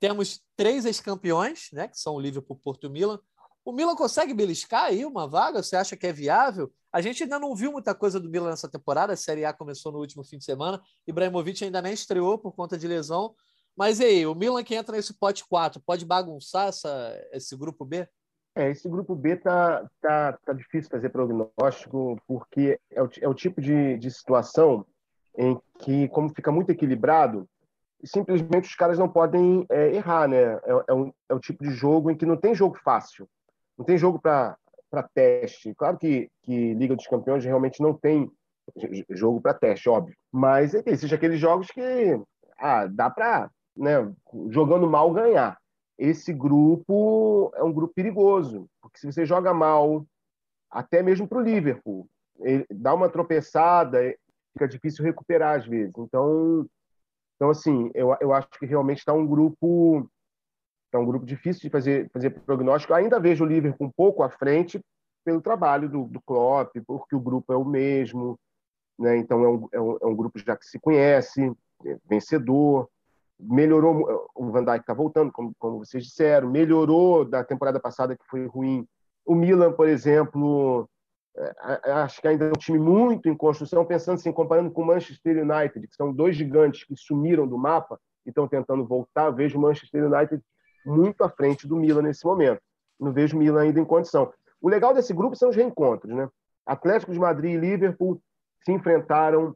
[0.00, 3.18] Temos três ex-campeões, né, que são o Liverpool, Porto e o Milan.
[3.64, 5.62] O Milan consegue beliscar aí uma vaga?
[5.62, 6.70] Você acha que é viável?
[6.92, 9.14] A gente ainda não viu muita coisa do Milan nessa temporada.
[9.14, 10.80] A Série A começou no último fim de semana.
[11.06, 13.34] Ibrahimovic ainda nem estreou por conta de lesão.
[13.76, 17.84] Mas e aí, o Milan que entra nesse pote 4, pode bagunçar essa, esse grupo
[17.84, 18.08] B?
[18.56, 23.34] É, esse grupo B tá, tá, tá difícil fazer prognóstico, porque é o, é o
[23.34, 24.86] tipo de, de situação
[25.36, 27.48] em que, como fica muito equilibrado,
[28.04, 30.54] simplesmente os caras não podem é, errar, né?
[30.54, 33.28] É, é, um, é o tipo de jogo em que não tem jogo fácil,
[33.76, 34.56] não tem jogo para
[35.12, 35.74] teste.
[35.74, 38.30] Claro que, que Liga dos Campeões realmente não tem
[39.10, 40.14] jogo para teste, óbvio.
[40.30, 42.20] Mas existem aqueles jogos que
[42.58, 44.12] ah, dá para né,
[44.50, 45.58] jogando mal, ganhar.
[45.98, 50.04] Esse grupo é um grupo perigoso, porque se você joga mal,
[50.70, 52.08] até mesmo para o Liverpool,
[52.70, 53.98] dá uma tropeçada,
[54.52, 55.94] fica difícil recuperar às vezes.
[55.96, 56.66] Então,
[57.36, 60.08] então assim, eu, eu acho que realmente está um grupo
[60.92, 62.94] é um grupo difícil de fazer, fazer prognóstico.
[62.94, 64.80] Ainda vejo o Liverpool um pouco à frente
[65.24, 68.38] pelo trabalho do, do Klopp, porque o grupo é o mesmo,
[68.96, 69.16] né?
[69.16, 71.52] então é um, é um, é um grupo já que se conhece,
[71.84, 72.88] é vencedor
[73.38, 78.24] melhorou, o Van Dijk está voltando, como, como vocês disseram, melhorou da temporada passada que
[78.26, 78.86] foi ruim.
[79.24, 80.88] O Milan, por exemplo,
[81.36, 84.86] é, acho que ainda é um time muito em construção, pensando assim, comparando com o
[84.86, 89.58] Manchester United, que são dois gigantes que sumiram do mapa e estão tentando voltar, vejo
[89.58, 90.42] o Manchester United
[90.86, 92.60] muito à frente do Milan nesse momento.
[93.00, 94.32] Não vejo o Milan ainda em condição.
[94.60, 96.28] O legal desse grupo são os reencontros, né?
[96.64, 98.20] Atlético de Madrid e Liverpool
[98.64, 99.54] se enfrentaram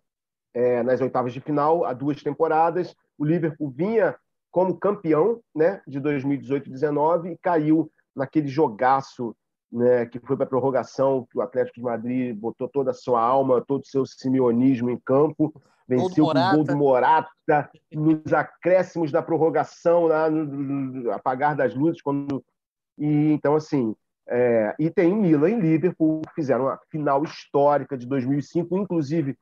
[0.58, 2.92] é, nas oitavas de final há duas temporadas.
[3.16, 4.16] O Liverpool vinha
[4.50, 9.36] como campeão né, de 2018-19 e caiu naquele jogaço
[9.70, 13.22] né, que foi para a prorrogação, que o Atlético de Madrid botou toda a sua
[13.22, 15.54] alma, todo o seu simeonismo em campo,
[15.86, 21.72] venceu com o gol do Morata nos acréscimos da prorrogação, lá no, no apagar das
[21.72, 22.02] luzes.
[22.02, 22.44] Quando...
[22.98, 23.94] E, então, assim,
[24.28, 24.74] é...
[24.76, 29.36] e tem Milan e Liverpool, fizeram uma final histórica de 2005, inclusive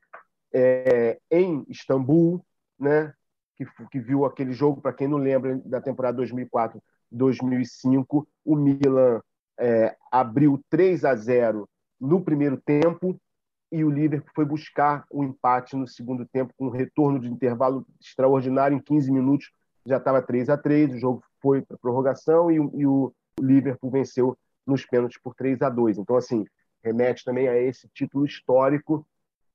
[0.59, 2.43] é, em Istambul,
[2.79, 3.13] né?
[3.57, 9.21] Que, que, viu aquele jogo, para quem não lembra, da temporada 2004-2005, o Milan
[9.59, 11.69] é, abriu 3 a 0
[12.01, 13.19] no primeiro tempo
[13.71, 17.87] e o Liverpool foi buscar o empate no segundo tempo com um retorno de intervalo
[18.01, 19.51] extraordinário em 15 minutos
[19.85, 24.37] já estava 3 a 3 o jogo foi para prorrogação e, e, o Liverpool venceu
[24.67, 26.45] nos pênaltis por 3 a 2 então assim
[26.85, 29.07] remete também a esse título histórico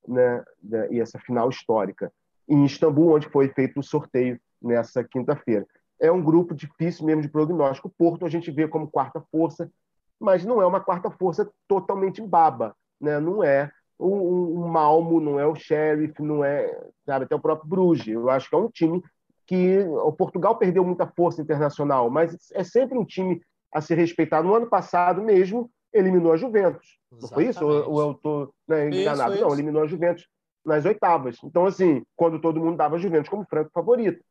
[0.08, 0.44] né,
[0.90, 2.12] e essa final histórica
[2.48, 5.66] em Istambul, onde foi feito o sorteio nessa quinta-feira.
[6.00, 7.88] É um grupo difícil mesmo de prognóstico.
[7.88, 9.72] O Porto a gente vê como quarta força,
[10.20, 13.20] mas não é uma quarta força totalmente baba, né?
[13.20, 16.68] Não é o, o Malmo, não é o Sheriff, não é,
[17.06, 18.08] sabe, até o próprio Bruges.
[18.08, 19.02] Eu acho que é um time
[19.46, 23.42] que o Portugal perdeu muita força internacional, mas é sempre um time
[23.74, 24.48] a ser respeitado.
[24.48, 26.98] No ano passado mesmo, eliminou a Juventus.
[27.12, 27.66] Não foi isso?
[27.66, 29.34] Ou, ou eu estou né, enganado?
[29.34, 30.28] Isso, não, eliminou a Juventus
[30.66, 31.38] nas oitavas.
[31.44, 34.24] Então, assim, quando todo mundo dava a Juventus como franco favorito.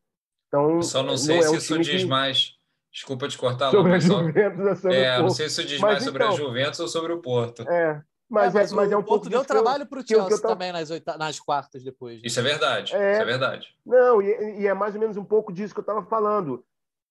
[0.49, 2.09] Então, eu só não sei não é se isso diz que...
[2.09, 2.55] mais.
[2.93, 5.23] Desculpa te cortar, sobre a Juventus, sobre é, o Porto.
[5.23, 7.63] não sei se isso diz mas, mais sobre então, a Juventus ou sobre o Porto.
[7.63, 9.29] É, mas, é, mas, é, mas é um pouco.
[9.29, 11.17] deu trabalho para o Chelsea eu, também nas, oita...
[11.17, 12.17] nas quartas depois.
[12.17, 12.23] Né?
[12.25, 12.95] Isso é verdade.
[12.95, 13.69] É, isso é verdade.
[13.87, 16.65] Não, e, e, é mais ou menos um pouco disso que eu estava falando.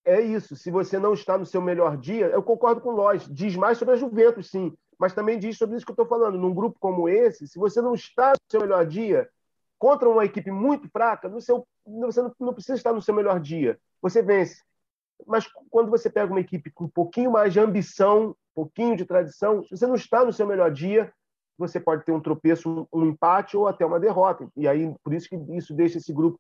[0.06, 0.56] É isso.
[0.56, 3.28] Se você não está no seu melhor dia, eu concordo com Lois.
[3.28, 6.38] Diz mais sobre a Juventus, sim mas também diz sobre isso que eu estou falando.
[6.38, 9.30] Num grupo como esse, se você não está no seu melhor dia,
[9.80, 13.80] contra uma equipe muito fraca, no seu, você não precisa estar no seu melhor dia.
[14.02, 14.62] Você vence.
[15.26, 19.06] Mas quando você pega uma equipe com um pouquinho mais de ambição, um pouquinho de
[19.06, 21.14] tradição, se você não está no seu melhor dia,
[21.58, 24.50] você pode ter um tropeço, um empate ou até uma derrota.
[24.56, 26.40] E aí, por isso que isso deixa esse grupo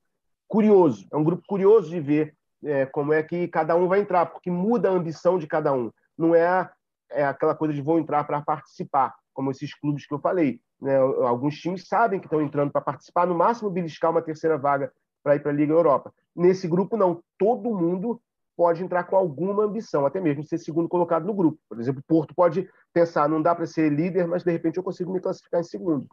[0.49, 1.07] curioso.
[1.11, 4.51] É um grupo curioso de ver é, como é que cada um vai entrar, porque
[4.51, 5.91] muda a ambição de cada um.
[6.17, 6.69] Não é,
[7.11, 10.59] é aquela coisa de vou entrar para participar, como esses clubes que eu falei.
[10.81, 10.97] Né?
[10.97, 14.91] Alguns times sabem que estão entrando para participar, no máximo beliscar uma terceira vaga
[15.23, 16.13] para ir para a Liga Europa.
[16.35, 17.21] Nesse grupo, não.
[17.37, 18.21] Todo mundo
[18.55, 21.57] pode entrar com alguma ambição, até mesmo ser segundo colocado no grupo.
[21.69, 24.83] Por exemplo, o Porto pode pensar, não dá para ser líder, mas de repente eu
[24.83, 26.07] consigo me classificar em segundo.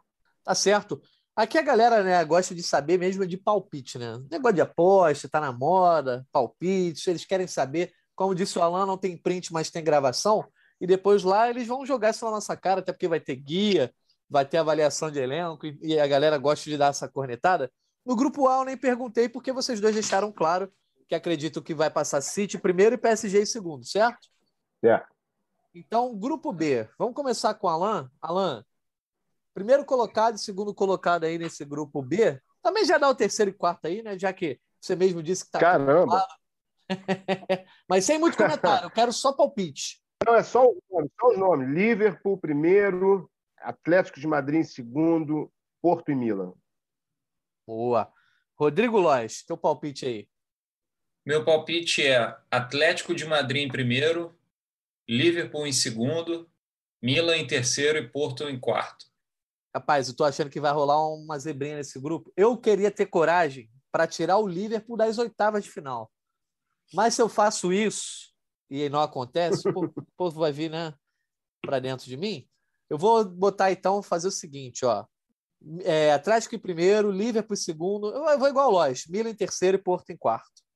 [0.45, 1.01] Tá certo.
[1.37, 4.17] Aqui a galera né, gosta de saber mesmo de palpite, né?
[4.31, 7.93] Negócio de aposta, tá na moda, palpite, eles querem saber.
[8.15, 10.43] Como disse o Alan, não tem print, mas tem gravação.
[10.81, 13.93] E depois lá eles vão jogar isso na nossa cara, até porque vai ter guia,
[14.27, 17.71] vai ter avaliação de elenco, e a galera gosta de dar essa cornetada.
[18.03, 20.73] No grupo A eu nem perguntei, porque vocês dois deixaram claro
[21.07, 24.27] que acredito que vai passar City primeiro e PSG em segundo, certo?
[24.83, 25.03] É.
[25.75, 26.89] Então, grupo B.
[26.97, 28.09] Vamos começar com Alan.
[28.19, 28.65] Alan,
[29.57, 32.39] primeiro colocado e segundo colocado aí nesse grupo B.
[32.61, 34.17] Também já dá o terceiro e quarto aí, né?
[34.17, 35.57] Já que você mesmo disse que tá.
[35.57, 36.23] Caramba!
[37.89, 39.99] Mas sem muito comentário, eu quero só palpite.
[40.23, 41.69] Não, é só, nome, só os nomes.
[41.69, 46.53] Liverpool primeiro, Atlético de Madrid em segundo, Porto e Milan.
[47.65, 48.13] Boa.
[48.55, 50.29] Rodrigo Lois, teu palpite aí.
[51.25, 54.37] Meu palpite é Atlético de Madrid em primeiro,
[55.09, 56.47] Liverpool em segundo,
[57.01, 59.07] Milan em terceiro e Porto em quarto.
[59.77, 62.33] Rapaz, eu tô achando que vai rolar uma zebrinha nesse grupo.
[62.35, 66.11] Eu queria ter coragem para tirar o Liverpool das oitavas de final.
[66.91, 68.33] Mas se eu faço isso
[68.71, 70.93] e não acontece, o povo vai vir, né,
[71.61, 72.47] para dentro de mim.
[72.89, 75.05] Eu vou botar então fazer o seguinte, ó.
[75.83, 78.07] É, Atlético em primeiro, Liverpool em segundo.
[78.09, 80.67] Eu vou igual a Milan em terceiro e Porto em quarto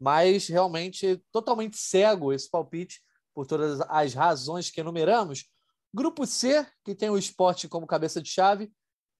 [0.00, 3.02] mas realmente totalmente cego esse palpite
[3.34, 5.44] por todas as razões que enumeramos.
[5.92, 8.70] Grupo C, que tem o esporte como cabeça de chave,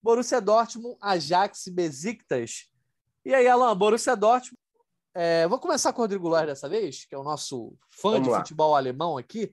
[0.02, 2.70] Borussia Dortmund, Ajax e Besiktas.
[3.24, 4.58] E aí, Alan, Borussia Dortmund.
[5.14, 8.28] É, vou começar com o Rodrigo Lóis dessa vez, que é o nosso fã Vamos
[8.28, 8.38] de lá.
[8.38, 9.52] futebol alemão aqui.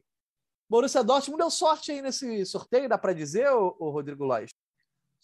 [0.69, 4.51] Borussia Dortmund deu sorte aí nesse sorteio, dá para dizer, o Rodrigo Lóis?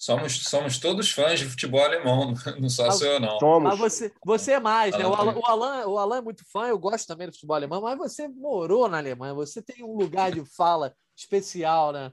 [0.01, 3.37] Somos, somos todos fãs de futebol alemão, não só sou eu, não.
[3.37, 3.69] Somos.
[3.69, 5.05] Mas você, você é mais, né?
[5.05, 7.79] O Alan, o, Alan, o Alan é muito fã, eu gosto também do futebol alemão,
[7.79, 12.11] mas você morou na Alemanha, você tem um lugar de fala especial, né?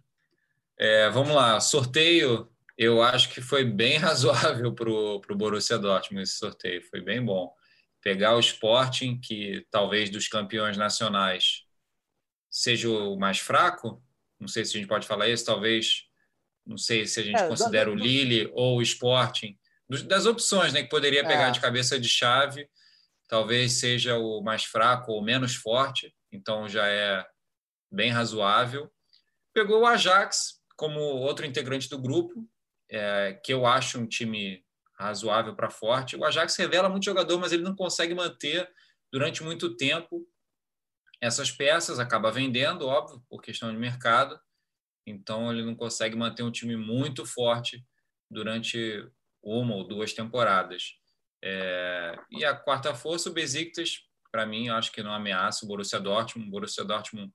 [0.78, 6.38] É, vamos lá, sorteio, eu acho que foi bem razoável para o Borussia Dortmund esse
[6.38, 7.52] sorteio, foi bem bom.
[8.00, 11.64] Pegar o Sporting, que talvez dos campeões nacionais
[12.48, 14.02] seja o mais fraco,
[14.38, 16.04] não sei se a gente pode falar isso, talvez
[16.64, 19.58] não sei se a gente é, considera o Lille ou o Sporting.
[20.06, 21.50] Das opções né, que poderia pegar é.
[21.50, 22.68] de cabeça de chave,
[23.26, 27.26] talvez seja o mais fraco ou menos forte, então já é
[27.90, 28.90] bem razoável.
[29.58, 32.48] Pegou o Ajax como outro integrante do grupo,
[32.88, 34.64] é, que eu acho um time
[34.96, 36.14] razoável para forte.
[36.14, 38.70] O Ajax revela muito jogador, mas ele não consegue manter
[39.12, 40.24] durante muito tempo
[41.20, 44.38] essas peças, acaba vendendo, óbvio, por questão de mercado.
[45.04, 47.84] Então ele não consegue manter um time muito forte
[48.30, 49.10] durante
[49.42, 50.92] uma ou duas temporadas.
[51.42, 52.16] É...
[52.30, 55.98] e a quarta força, o Besiktas, para mim, eu acho que não ameaça o Borussia
[55.98, 56.46] Dortmund.
[56.46, 57.32] O Borussia Dortmund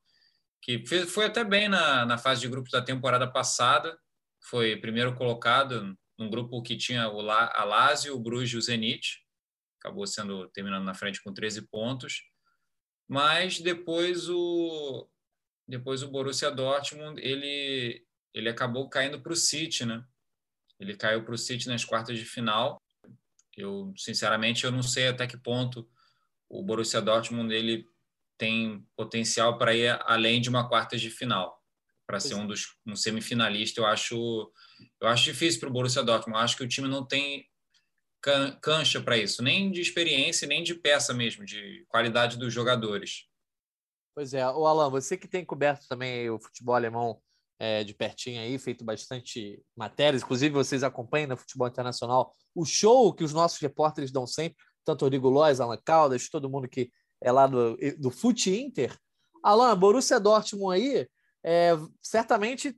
[0.64, 4.00] que fez, foi até bem na, na fase de grupos da temporada passada,
[4.42, 8.62] foi primeiro colocado num grupo que tinha o La, a Lazio, o Bruges e o
[8.62, 9.20] Zenit,
[9.78, 12.24] acabou sendo terminando na frente com 13 pontos,
[13.10, 15.10] mas depois o,
[15.68, 20.04] depois o Borussia Dortmund ele ele acabou caindo para o City, né?
[20.80, 22.82] Ele caiu para o City nas quartas de final.
[23.56, 25.88] Eu sinceramente eu não sei até que ponto
[26.50, 27.88] o Borussia Dortmund ele
[28.44, 31.58] tem potencial para ir além de uma quartas de final,
[32.06, 33.80] para ser um dos um semifinalista.
[33.80, 34.52] Eu acho
[35.02, 36.38] eu acho difícil para o Borussia Dortmund.
[36.38, 37.48] Eu acho que o time não tem
[38.62, 43.30] cancha para isso, nem de experiência, nem de peça mesmo, de qualidade dos jogadores.
[44.14, 47.22] Pois é, o Alan, você que tem coberto também o futebol alemão
[47.60, 53.14] é, de pertinho aí, feito bastante matérias, inclusive vocês acompanham no futebol internacional o show
[53.14, 56.92] que os nossos repórteres dão sempre, tanto o Rodrigo Lois, Alan Caldas, todo mundo que
[57.24, 58.96] é lá do, do Fute Inter.
[59.42, 61.08] Alan, Borussia Dortmund aí,
[61.44, 61.72] é,
[62.02, 62.78] certamente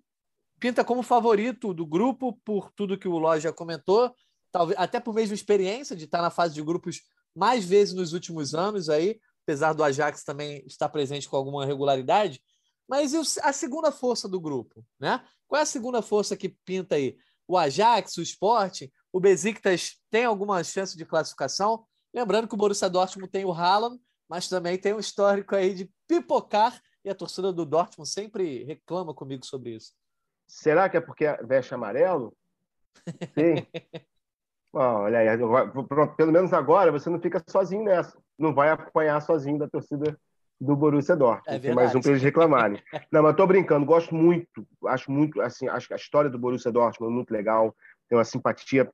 [0.60, 4.16] pinta como favorito do grupo por tudo que o Lois já comentou,
[4.52, 7.02] talvez até por mesma experiência de estar na fase de grupos
[7.36, 12.42] mais vezes nos últimos anos aí apesar do Ajax também estar presente com alguma regularidade.
[12.88, 14.84] Mas e a segunda força do grupo?
[15.00, 15.24] Né?
[15.48, 17.16] Qual é a segunda força que pinta aí?
[17.48, 18.84] O Ajax, o Sport,
[19.14, 21.86] o Besiktas tem alguma chance de classificação?
[22.14, 24.00] Lembrando que o Borussia Dortmund tem o Haaland,
[24.30, 29.14] mas também tem um histórico aí de pipocar e a torcida do Dortmund sempre reclama
[29.14, 29.94] comigo sobre isso.
[30.48, 32.36] Será que é porque veste amarelo?
[33.34, 33.66] Sim.
[34.74, 35.38] olha aí,
[35.88, 38.18] pronto, pelo menos agora você não fica sozinho nessa.
[38.38, 40.20] Não vai apanhar sozinho da torcida
[40.60, 41.58] do Borussia Dortmund.
[41.58, 42.82] É Tem mais um para eles reclamarem.
[43.12, 46.72] não, mas estou brincando, gosto muito, acho muito, assim, acho que a história do Borussia
[46.72, 47.76] Dortmund é muito legal,
[48.08, 48.90] tem uma simpatia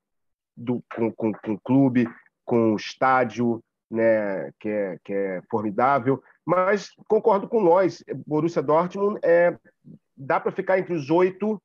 [0.56, 2.08] do, com, com, com o clube,
[2.46, 9.20] com o estádio, né, que é, que é formidável, mas concordo com nós, Borussia Dortmund
[9.24, 9.56] é,
[10.16, 11.62] dá para ficar entre os oito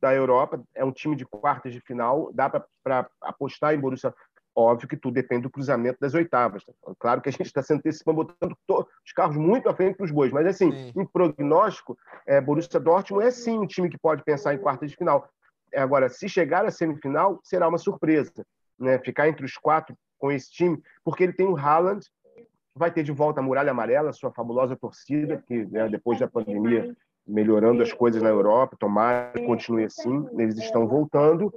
[0.00, 4.14] da Europa, é um time de quartas de final, dá para apostar em Borussia
[4.56, 6.62] Óbvio que tudo depende do cruzamento das oitavas.
[7.00, 8.56] Claro que a gente está se antecipando, botando
[9.04, 10.92] os carros muito à frente dos bois, mas assim, sim.
[10.96, 14.94] em prognóstico, é, Borussia Dortmund é sim um time que pode pensar em quarta de
[14.94, 15.28] final.
[15.74, 18.46] Agora, se chegar à semifinal, será uma surpresa.
[18.78, 18.96] Né?
[19.00, 22.00] Ficar entre os quatro com esse time, porque ele tem o Haaland,
[22.74, 26.96] vai ter de volta a Muralha Amarela, sua fabulosa torcida, que né, depois da pandemia
[27.26, 31.52] melhorando as coisas na Europa, tomara que continue assim, eles estão voltando.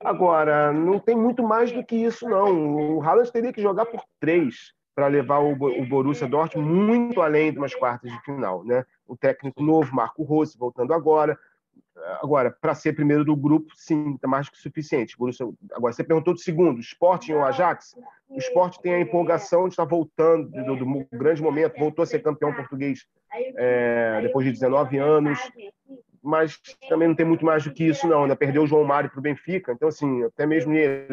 [0.00, 2.96] Agora, não tem muito mais do que isso, não.
[2.96, 5.54] O Haaland teria que jogar por três para levar o,
[5.86, 8.64] Borussia Dortmund muito além de umas quartas de final.
[8.64, 8.86] Né?
[9.06, 11.38] O técnico novo, Marco Rossi, voltando agora.
[12.22, 15.16] Agora, para ser primeiro do grupo, sim, está mais que suficiente.
[15.72, 17.94] Agora, você perguntou do segundo, Sporting ou Ajax?
[18.28, 22.06] O Sport tem a empolgação de estar voltando do, do, do grande momento, voltou a
[22.06, 23.06] ser campeão português
[23.56, 25.38] é, depois de 19 anos
[26.22, 28.22] mas também não tem muito mais do que isso, não.
[28.22, 31.08] Ainda perdeu o João Mário para o Benfica, então, assim, até mesmo ele.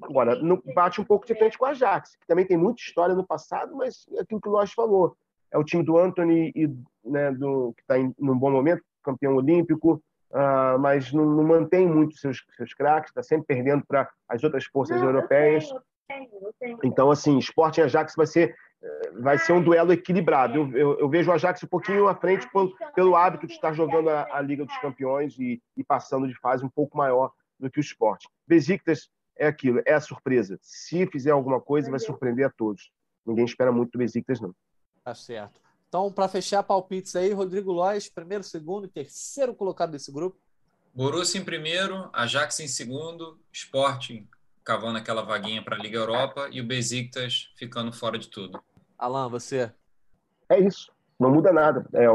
[0.00, 0.36] Agora,
[0.74, 3.76] bate um pouco de frente com a Ajax, que também tem muita história no passado,
[3.76, 5.16] mas é aquilo que o Lois falou.
[5.50, 6.68] É o time do Anthony, e,
[7.04, 11.86] né, do, que está em num bom momento, campeão olímpico, uh, mas não, não, mantém
[11.86, 15.70] muito seus, seus craques, está sempre perdendo para as outras forças não, europeias.
[15.70, 16.78] Eu tenho, eu tenho.
[16.84, 18.54] Então, assim, Sporting e Ajax vai ser
[19.20, 20.56] vai ser um duelo equilibrado.
[20.56, 23.72] Eu, eu, eu, vejo o Ajax um pouquinho à frente pelo, pelo hábito de estar
[23.72, 27.70] jogando a, a Liga dos Campeões e, e, passando de fase um pouco maior do
[27.70, 28.28] que o esporte.
[28.46, 30.58] Besiktas é aquilo, é a surpresa.
[30.60, 32.90] Se fizer alguma coisa, vai surpreender a todos.
[33.24, 34.54] Ninguém espera muito do Besiktas, não.
[35.04, 35.60] Tá certo.
[35.92, 40.38] Então, para fechar palpites aí, Rodrigo Lois, primeiro, segundo e terceiro colocado desse grupo.
[40.94, 44.26] Borussia em primeiro, Ajax em segundo, Sporting
[44.64, 48.58] cavando aquela vaguinha para a Liga Europa e o Besiktas ficando fora de tudo.
[48.96, 49.70] Alan, você?
[50.48, 50.90] É isso.
[51.20, 51.86] Não muda nada.
[51.92, 52.06] É,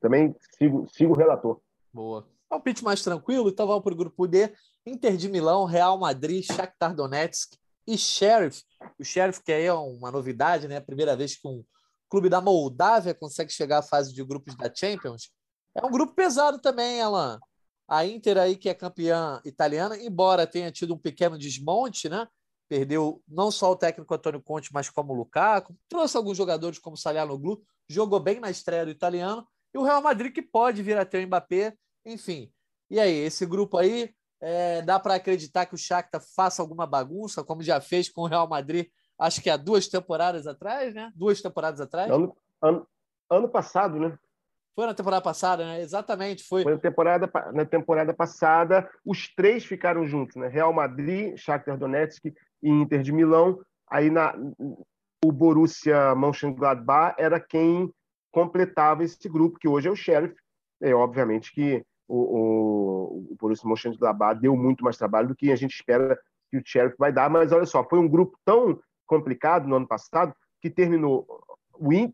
[0.00, 1.60] também sigo, sigo o relator.
[1.92, 2.26] Boa.
[2.48, 4.52] Palpite mais tranquilo, então vamos para o grupo D.
[4.84, 7.56] Inter de Milão, Real Madrid, Shakhtar Donetsk
[7.86, 8.64] e Sheriff.
[8.98, 10.80] O Sheriff, que aí é uma novidade, né?
[10.80, 11.62] Primeira vez que um
[12.10, 15.30] clube da Moldávia consegue chegar à fase de grupos da Champions.
[15.74, 17.38] É um grupo pesado também, Alan.
[17.88, 22.26] A Inter aí, que é campeã italiana, embora tenha tido um pequeno desmonte, né?
[22.70, 26.96] perdeu não só o técnico Antônio Conte, mas como o Lukaku, trouxe alguns jogadores como
[26.96, 29.44] Salianoglu, jogou bem na estreia do italiano,
[29.74, 31.74] e o Real Madrid que pode vir a ter o Mbappé,
[32.06, 32.52] enfim.
[32.88, 37.42] E aí, esse grupo aí, é, dá para acreditar que o Shakhtar faça alguma bagunça,
[37.42, 38.86] como já fez com o Real Madrid,
[39.20, 41.12] acho que há duas temporadas atrás, né?
[41.14, 42.10] Duas temporadas atrás.
[42.10, 42.86] Ano, ano,
[43.28, 44.18] ano passado, né?
[44.74, 45.82] Foi na temporada passada, né?
[45.82, 46.62] Exatamente, foi.
[46.62, 50.48] Foi na temporada, na temporada passada, os três ficaram juntos, né?
[50.48, 52.26] Real Madrid, Shakhtar Donetsk
[52.62, 53.60] e Inter de Milão.
[53.88, 54.34] Aí na,
[55.22, 57.92] o Borussia Mönchengladbach era quem
[58.30, 60.34] completava esse grupo, que hoje é o Sheriff.
[60.80, 65.56] É obviamente que o, o, o Borussia Mönchengladbach deu muito mais trabalho do que a
[65.56, 66.18] gente espera
[66.50, 69.88] que o Sheriff vai dar, mas olha só, foi um grupo tão complicado no ano
[69.88, 70.32] passado
[70.62, 71.26] que terminou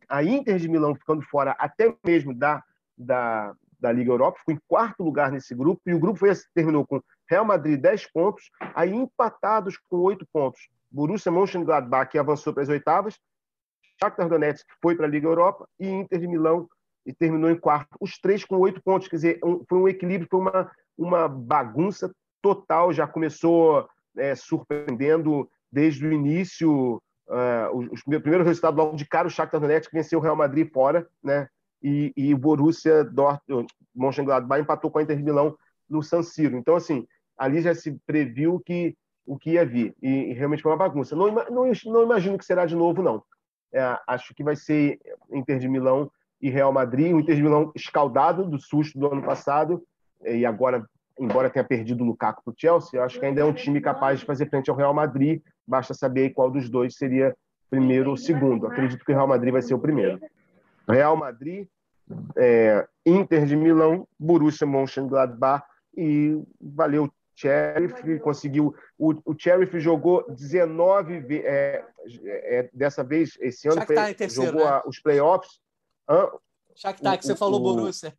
[0.09, 2.65] a Inter de Milão ficando fora até mesmo da,
[2.97, 6.87] da, da Liga Europa, ficou em quarto lugar nesse grupo, e o grupo foi, terminou
[6.87, 10.69] com Real Madrid 10 pontos, aí empatados com 8 pontos.
[10.91, 13.19] Borussia Mönchengladbach, que avançou para as oitavas,
[14.01, 16.69] Shakhtar Donetsk foi para a Liga Europa e Inter de Milão
[17.05, 17.97] e terminou em quarto.
[18.01, 22.13] Os três com oito pontos, quer dizer, um, foi um equilíbrio, foi uma, uma bagunça
[22.43, 22.93] total.
[22.93, 27.03] Já começou é, surpreendendo desde o início.
[27.29, 30.73] Uh, os, os primeiros resultados logo de cara, o Shakhtar Donetsk venceu o Real Madrid
[30.73, 31.49] fora, né?
[31.83, 35.55] E, e o Borussia Dortmund, Mönchengladbach empatou com a Inter de Milão
[35.89, 36.57] no San Siro.
[36.57, 37.07] Então, assim,
[37.37, 38.97] ali já se previu que
[39.27, 39.95] o que ia vir.
[40.01, 41.15] E, e realmente foi uma bagunça.
[41.15, 43.23] Não, não, não, imagino que será de novo, não.
[43.75, 44.99] É, acho que vai ser
[45.31, 46.11] Inter de Milão
[46.41, 47.13] e Real Madrid.
[47.13, 49.83] O Inter de Milão escaldado do susto do ano passado.
[50.25, 50.89] E agora,
[51.21, 54.21] embora tenha perdido o Lukaku para o Chelsea, acho que ainda é um time capaz
[54.21, 55.43] de fazer frente ao Real Madrid.
[55.67, 57.37] Basta saber qual dos dois seria
[57.69, 58.67] primeiro ou segundo.
[58.67, 60.21] Acredito que o Real Madrid vai ser o primeiro.
[60.89, 61.67] Real Madrid,
[62.37, 65.65] é, Inter de Milão, Borussia Mönchengladbach
[65.97, 68.75] e valeu Sheriff conseguiu.
[68.99, 71.85] O, o Sheriff jogou 19 é,
[72.25, 74.71] é, dessa vez, esse ano, foi, terceiro, jogou né?
[74.71, 75.61] a, os playoffs.
[76.75, 78.15] Shakhtar, que você falou, Borussia.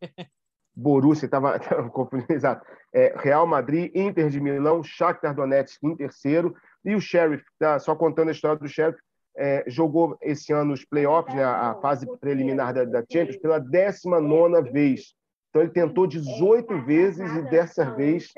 [0.75, 2.65] Borussia, estava confundindo, exato.
[2.93, 6.55] É, Real Madrid, Inter de Milão, Shakhtar Donetsk em terceiro,
[6.87, 8.97] e o Sheriff, tá, só contando a história do Sheriff,
[9.35, 14.71] é, jogou esse ano os playoffs, né, a fase preliminar da, da Champions, pela 19
[14.71, 15.13] vez.
[15.49, 18.31] Então ele tentou 18 vezes e dessa vez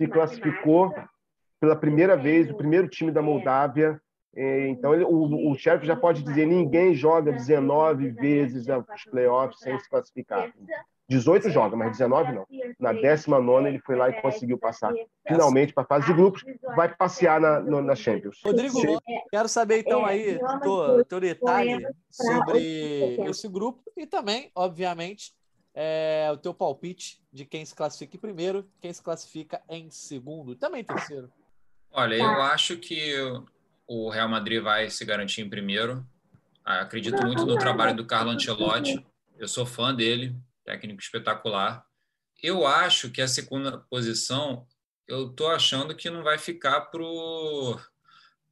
[0.00, 0.94] se classificou
[1.60, 4.00] pela primeira vez, o primeiro time da Moldávia.
[4.36, 9.58] É, então ele, o, o Sheriff já pode dizer ninguém joga 19 vezes os playoffs
[9.58, 10.52] sem se classificar.
[11.08, 12.46] 18 joga, mas 19 não.
[12.78, 14.92] Na 19 ele foi lá e conseguiu passar
[15.26, 16.44] finalmente para a fase de grupos.
[16.74, 18.40] Vai passear na, no, na Champions.
[18.44, 18.78] Rodrigo,
[19.30, 25.34] quero saber então aí do teu detalhe sobre esse grupo e também, obviamente,
[25.74, 30.52] é, o teu palpite de quem se classifica em primeiro, quem se classifica em segundo
[30.52, 31.30] e também terceiro.
[31.90, 33.14] Olha, eu acho que
[33.86, 36.04] o Real Madrid vai se garantir em primeiro.
[36.64, 39.04] Acredito muito no trabalho do Carlo Ancelotti.
[39.38, 40.34] Eu sou fã dele,
[40.64, 41.84] técnico espetacular.
[42.42, 44.66] Eu acho que a segunda posição,
[45.06, 46.90] eu estou achando que não vai ficar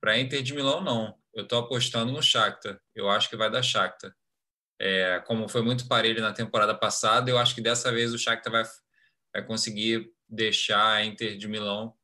[0.00, 1.18] para Inter de Milão, não.
[1.34, 2.80] Eu estou apostando no Shakhtar.
[2.94, 4.14] Eu acho que vai dar Shakhtar.
[4.80, 8.52] É, como foi muito parelho na temporada passada, eu acho que dessa vez o Shakhtar
[8.52, 8.64] vai,
[9.32, 11.94] vai conseguir deixar a Inter de Milão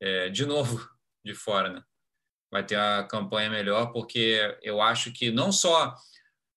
[0.00, 0.88] é, de novo
[1.24, 1.82] de fora, né?
[2.50, 5.94] Vai ter a campanha melhor, porque eu acho que não só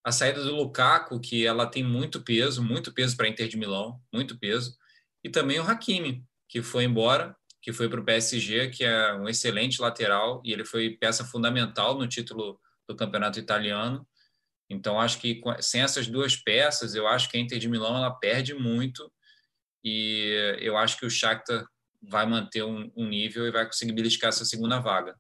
[0.03, 4.01] a saída do Lukaku, que ela tem muito peso, muito peso para Inter de Milão,
[4.13, 4.75] muito peso,
[5.23, 9.27] e também o Hakimi, que foi embora, que foi para o PSG, que é um
[9.27, 14.07] excelente lateral, e ele foi peça fundamental no título do campeonato italiano.
[14.69, 18.11] Então, acho que sem essas duas peças, eu acho que a Inter de Milão ela
[18.11, 19.11] perde muito,
[19.83, 21.65] e eu acho que o Shakhtar
[22.01, 25.15] vai manter um, um nível e vai conseguir beliscar essa segunda vaga.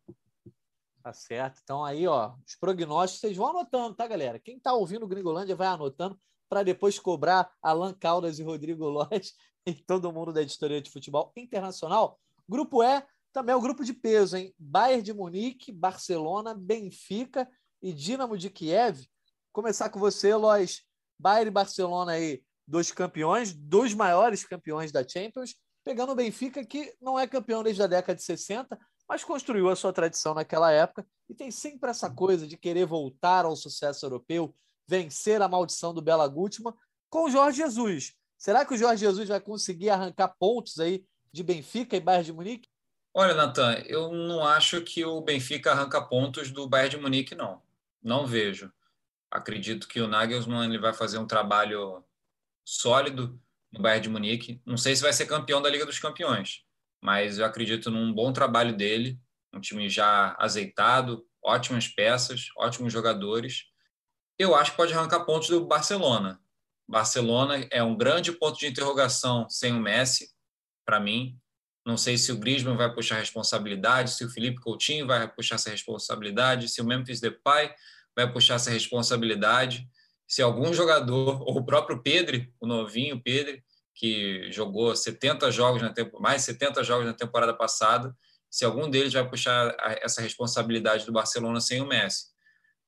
[1.09, 1.59] Tá certo.
[1.63, 4.37] Então aí, ó, os prognósticos vocês vão anotando, tá, galera?
[4.37, 9.33] Quem tá ouvindo o Gringolândia vai anotando para depois cobrar Alan Caldas e Rodrigo Lois
[9.65, 12.19] e todo mundo da editoria de futebol internacional.
[12.47, 13.03] Grupo E
[13.33, 14.53] também é o grupo de peso, hein?
[14.59, 17.49] Bayern de Munique, Barcelona, Benfica
[17.81, 19.07] e Dinamo de Kiev.
[19.51, 20.83] Começar com você, Lois.
[21.17, 26.93] Bayern e Barcelona aí, dois campeões, dois maiores campeões da Champions, pegando o Benfica, que
[27.01, 28.77] não é campeão desde a década de 60,
[29.09, 33.43] mas construiu a sua tradição naquela época e tem sempre essa coisa de querer voltar
[33.43, 34.55] ao sucesso europeu,
[34.87, 36.75] vencer a maldição do Bela Gutmann
[37.09, 38.13] com o Jorge Jesus.
[38.37, 42.33] Será que o Jorge Jesus vai conseguir arrancar pontos aí de Benfica e Bayern de
[42.33, 42.69] Munique?
[43.11, 47.61] Olha, Natan, eu não acho que o Benfica arranca pontos do Bayern de Munique, não.
[48.01, 48.71] Não vejo.
[49.31, 52.03] Acredito que o Nagelsmann ele vai fazer um trabalho
[52.63, 53.39] sólido
[53.71, 54.61] no Bayern de Munique.
[54.65, 56.63] Não sei se vai ser campeão da Liga dos Campeões,
[57.01, 59.19] mas eu acredito num bom trabalho dele,
[59.53, 63.65] um time já azeitado, ótimas peças, ótimos jogadores.
[64.37, 66.39] Eu acho que pode arrancar pontos do Barcelona.
[66.87, 70.29] Barcelona é um grande ponto de interrogação sem o Messi,
[70.85, 71.37] para mim.
[71.85, 75.55] Não sei se o Griezmann vai puxar a responsabilidade, se o Felipe Coutinho vai puxar
[75.55, 77.73] essa responsabilidade, se o Memphis Depay
[78.15, 79.87] vai puxar essa responsabilidade,
[80.27, 83.61] se algum jogador, ou o próprio Pedro, o novinho Pedro,
[83.99, 88.15] que jogou 70 jogos na mais 70 jogos na temporada passada,
[88.49, 92.27] se algum deles vai puxar essa responsabilidade do Barcelona sem o Messi.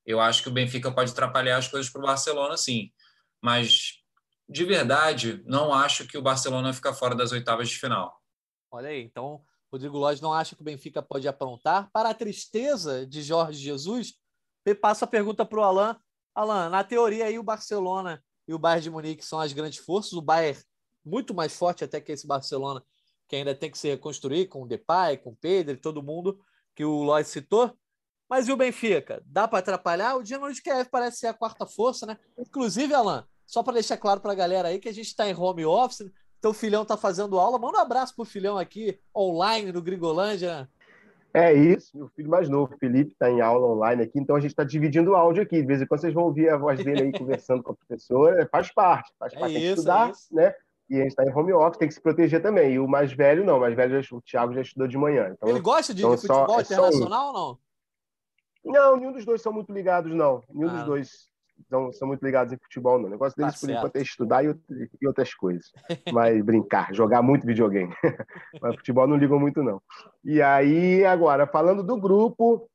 [0.06, 2.90] Eu acho que o Benfica pode atrapalhar as coisas para o Barcelona, sim.
[3.42, 3.98] Mas,
[4.48, 8.18] de verdade, não acho que o Barcelona fica fora das oitavas de final.
[8.70, 11.90] Olha aí, então, Rodrigo Lodge não acha que o Benfica pode aprontar.
[11.92, 14.14] Para a tristeza de Jorge Jesus,
[14.80, 15.94] passo a pergunta para o Alain.
[16.34, 20.14] Alain, na teoria aí o Barcelona e o Bayern de Munique são as grandes forças.
[20.14, 20.58] O Bayern
[21.04, 22.82] muito mais forte até que esse Barcelona,
[23.28, 26.38] que ainda tem que se reconstruir com o Depay, com o Pedro e todo mundo
[26.74, 27.72] que o Lloyd citou.
[28.28, 29.22] Mas e o Benfica?
[29.26, 30.16] Dá para atrapalhar?
[30.16, 32.18] O Dinamo de Kiev parece ser a quarta força, né?
[32.38, 35.34] Inclusive, Alan, só para deixar claro para a galera aí que a gente está em
[35.34, 36.10] home office, né?
[36.40, 37.58] teu filhão tá fazendo aula.
[37.58, 40.68] Manda um abraço pro filhão aqui, online, no Grigolândia.
[41.32, 44.50] É isso, meu filho mais novo, Felipe, está em aula online aqui, então a gente
[44.50, 45.62] está dividindo o áudio aqui.
[45.62, 48.46] De vez em quando vocês vão ouvir a voz dele aí conversando com a professora.
[48.52, 50.54] Faz parte, faz é parte é isso, estudar, é né?
[50.90, 52.74] E a gente está em home office, tem que se proteger também.
[52.74, 53.56] E o mais velho, não.
[53.56, 55.32] O mais velho, o Thiago já estudou de manhã.
[55.32, 57.58] Então, Ele gosta de, então, futebol só, internacional ou não?
[58.64, 60.42] Não, nenhum dos dois são muito ligados, não.
[60.50, 60.74] Nenhum ah.
[60.74, 61.32] dos dois
[61.68, 63.06] são, são muito ligados em futebol, não.
[63.06, 64.54] O negócio deles, tá por enquanto, é estudar e,
[65.00, 65.72] e outras coisas.
[66.12, 67.94] Mas brincar, jogar muito videogame.
[68.60, 69.80] Mas futebol não ligam muito, não.
[70.24, 72.68] E aí, agora, falando do grupo,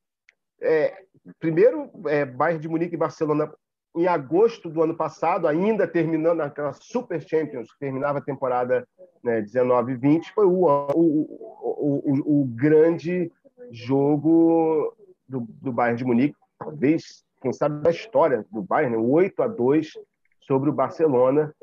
[0.61, 1.03] é,
[1.39, 3.51] primeiro, é, Bayern de Munique e Barcelona
[3.97, 8.87] em agosto do ano passado, ainda terminando aquela Super Champions, que terminava a temporada
[9.23, 13.31] né, 19-20, foi o, o, o, o, grande
[13.71, 14.93] jogo
[15.27, 19.47] do, do Bayern de Munique, talvez, quem sabe, da história do Bayern, né, 8 a
[19.47, 19.93] 2
[20.41, 21.53] sobre o Barcelona.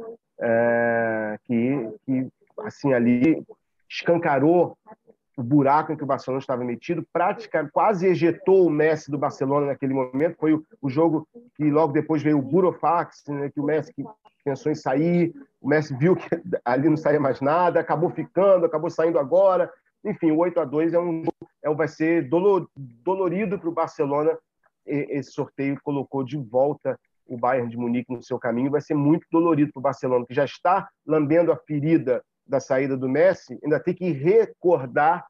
[0.40, 2.28] é, que, que
[2.58, 3.42] assim ali
[3.88, 4.76] escancarou
[5.36, 9.66] o buraco em que o Barcelona estava metido, praticamente quase ejetou o Messi do Barcelona
[9.66, 10.36] naquele momento.
[10.38, 11.26] Foi o, o jogo
[11.56, 14.04] que logo depois veio o Burofax, né, que o Messi que
[14.44, 16.28] pensou em sair, o Messi viu que
[16.64, 19.70] ali não saía mais nada, acabou ficando, acabou saindo agora.
[20.04, 21.24] Enfim, o 8 a 2 é um
[21.62, 24.36] é, vai ser dolor, dolorido para o Barcelona.
[24.86, 29.26] Esse sorteio colocou de volta o Bayern de Munique no seu caminho, vai ser muito
[29.32, 33.80] dolorido para o Barcelona, que já está lambendo a ferida da saída do Messi, ainda
[33.80, 35.26] tem que recordar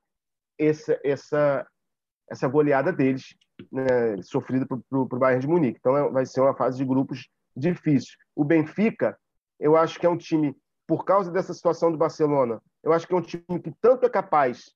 [0.59, 1.67] essa, essa,
[2.31, 3.37] essa goleada deles,
[3.71, 5.79] né, sofrida para o Bayern de Munique.
[5.79, 8.17] Então é, vai ser uma fase de grupos difícil.
[8.35, 9.17] O Benfica,
[9.61, 10.57] eu acho que é um time,
[10.87, 14.09] por causa dessa situação do Barcelona, eu acho que é um time que tanto é
[14.09, 14.73] capaz,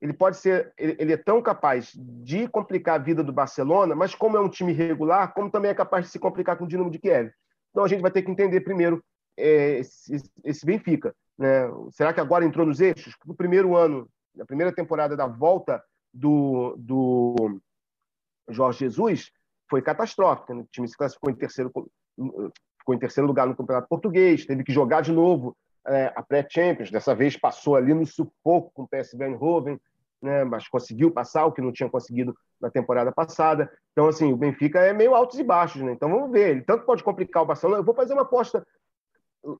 [0.00, 4.14] ele pode ser, ele, ele é tão capaz de complicar a vida do Barcelona, mas
[4.14, 6.90] como é um time regular, como também é capaz de se complicar com o Dinamo
[6.90, 7.30] de Kiev.
[7.70, 9.04] Então a gente vai ter que entender primeiro
[9.36, 11.14] é, esse, esse Benfica.
[11.40, 11.66] Né?
[11.90, 13.16] Será que agora entrou nos eixos?
[13.24, 15.82] No primeiro ano, na primeira temporada da volta
[16.12, 17.58] do, do
[18.50, 19.32] Jorge Jesus,
[19.68, 20.54] foi catastrófica.
[20.54, 20.60] Né?
[20.60, 21.72] O time se classificou em terceiro,
[22.78, 26.90] ficou em terceiro lugar no Campeonato Português, teve que jogar de novo é, a pré-Champions.
[26.90, 29.80] Dessa vez passou ali no sufoco com o PSV Eindhoven,
[30.20, 30.44] né?
[30.44, 33.72] mas conseguiu passar o que não tinha conseguido na temporada passada.
[33.92, 35.92] Então, assim, o Benfica é meio altos e baixos, né?
[35.92, 36.50] Então vamos ver.
[36.50, 37.80] Ele tanto pode complicar o Barcelona.
[37.80, 38.62] Eu vou fazer uma aposta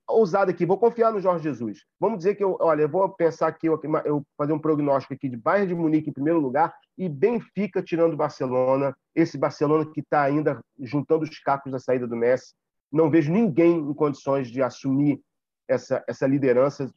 [0.07, 1.85] ousado aqui, vou confiar no Jorge Jesus.
[1.99, 5.29] Vamos dizer que eu, olha, eu vou pensar aqui, eu, eu fazer um prognóstico aqui
[5.29, 8.95] de Bayern de Munique em primeiro lugar e Benfica tirando Barcelona.
[9.15, 12.55] Esse Barcelona que está ainda juntando os cacos da saída do Messi.
[12.93, 15.21] Não vejo ninguém em condições de assumir
[15.69, 16.93] essa, essa liderança.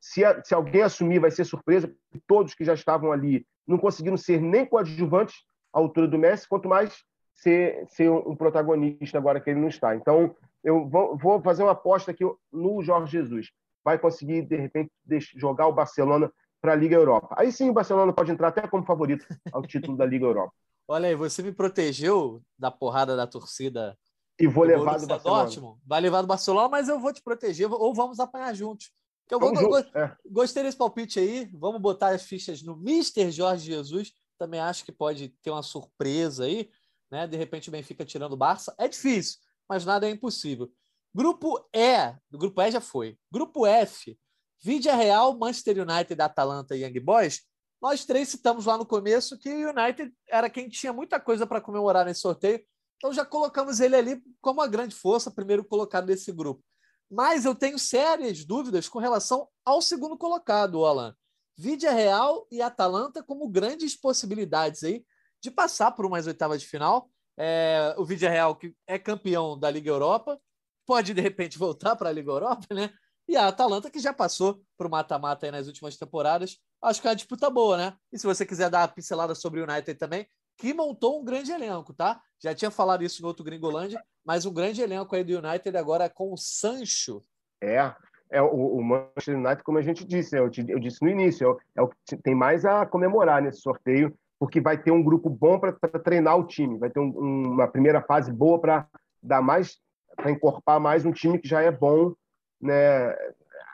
[0.00, 1.92] Se, se alguém assumir, vai ser surpresa,
[2.26, 5.36] todos que já estavam ali não conseguiram ser nem coadjuvantes
[5.72, 7.04] à altura do Messi, quanto mais
[7.34, 9.94] ser, ser um protagonista agora que ele não está.
[9.94, 10.34] Então,
[10.66, 13.52] eu vou, vou fazer uma aposta aqui no Jorge Jesus.
[13.84, 14.90] Vai conseguir, de repente,
[15.36, 16.28] jogar o Barcelona
[16.60, 17.36] para a Liga Europa.
[17.38, 20.52] Aí sim o Barcelona pode entrar até como favorito ao título da Liga Europa.
[20.88, 23.96] Olha aí, você me protegeu da porrada da torcida.
[24.38, 25.44] E vou levar do Barcelona.
[25.44, 25.80] Dortmund.
[25.86, 28.90] Vai levar do Barcelona, mas eu vou te proteger, ou vamos apanhar juntos.
[29.30, 30.16] Eu vou, junto, é.
[30.28, 31.48] Gostei desse palpite aí.
[31.54, 34.12] Vamos botar as fichas no Mister Jorge Jesus.
[34.36, 36.68] Também acho que pode ter uma surpresa aí,
[37.10, 37.26] né?
[37.26, 38.74] De repente o Benfica tirando o Barça.
[38.78, 39.38] É difícil
[39.68, 40.70] mas nada é impossível.
[41.14, 43.18] Grupo E, do grupo E já foi.
[43.30, 44.18] Grupo F,
[44.62, 47.42] Vídea Real, Manchester United, Atalanta e Young Boys.
[47.80, 51.60] Nós três citamos lá no começo que o United era quem tinha muita coisa para
[51.60, 52.62] comemorar nesse sorteio,
[52.96, 56.64] então já colocamos ele ali como uma grande força, primeiro colocado nesse grupo.
[57.10, 61.14] Mas eu tenho sérias dúvidas com relação ao segundo colocado, Alan.
[61.56, 65.04] Vídea Real e Atalanta como grandes possibilidades aí
[65.40, 69.70] de passar por umas oitavas de final é, o Vídeo Real, que é campeão da
[69.70, 70.40] Liga Europa,
[70.86, 72.92] pode de repente voltar para a Liga Europa, né?
[73.28, 77.10] E a Atalanta, que já passou para o mata-mata nas últimas temporadas, acho que é
[77.10, 77.96] uma disputa boa, né?
[78.12, 81.50] E se você quiser dar uma pincelada sobre o United também, que montou um grande
[81.50, 82.20] elenco, tá?
[82.40, 86.08] Já tinha falado isso no outro Gringolândia, mas um grande elenco aí do United agora
[86.08, 87.22] com o Sancho.
[87.60, 87.92] É,
[88.30, 91.50] é o, o Manchester United, como a gente disse, eu, eu disse no início, é
[91.50, 95.30] o, é o que tem mais a comemorar nesse sorteio porque vai ter um grupo
[95.30, 97.10] bom para treinar o time, vai ter um,
[97.52, 98.86] uma primeira fase boa para
[99.22, 99.78] dar mais,
[100.14, 102.14] para encorpar mais um time que já é bom,
[102.60, 103.14] né?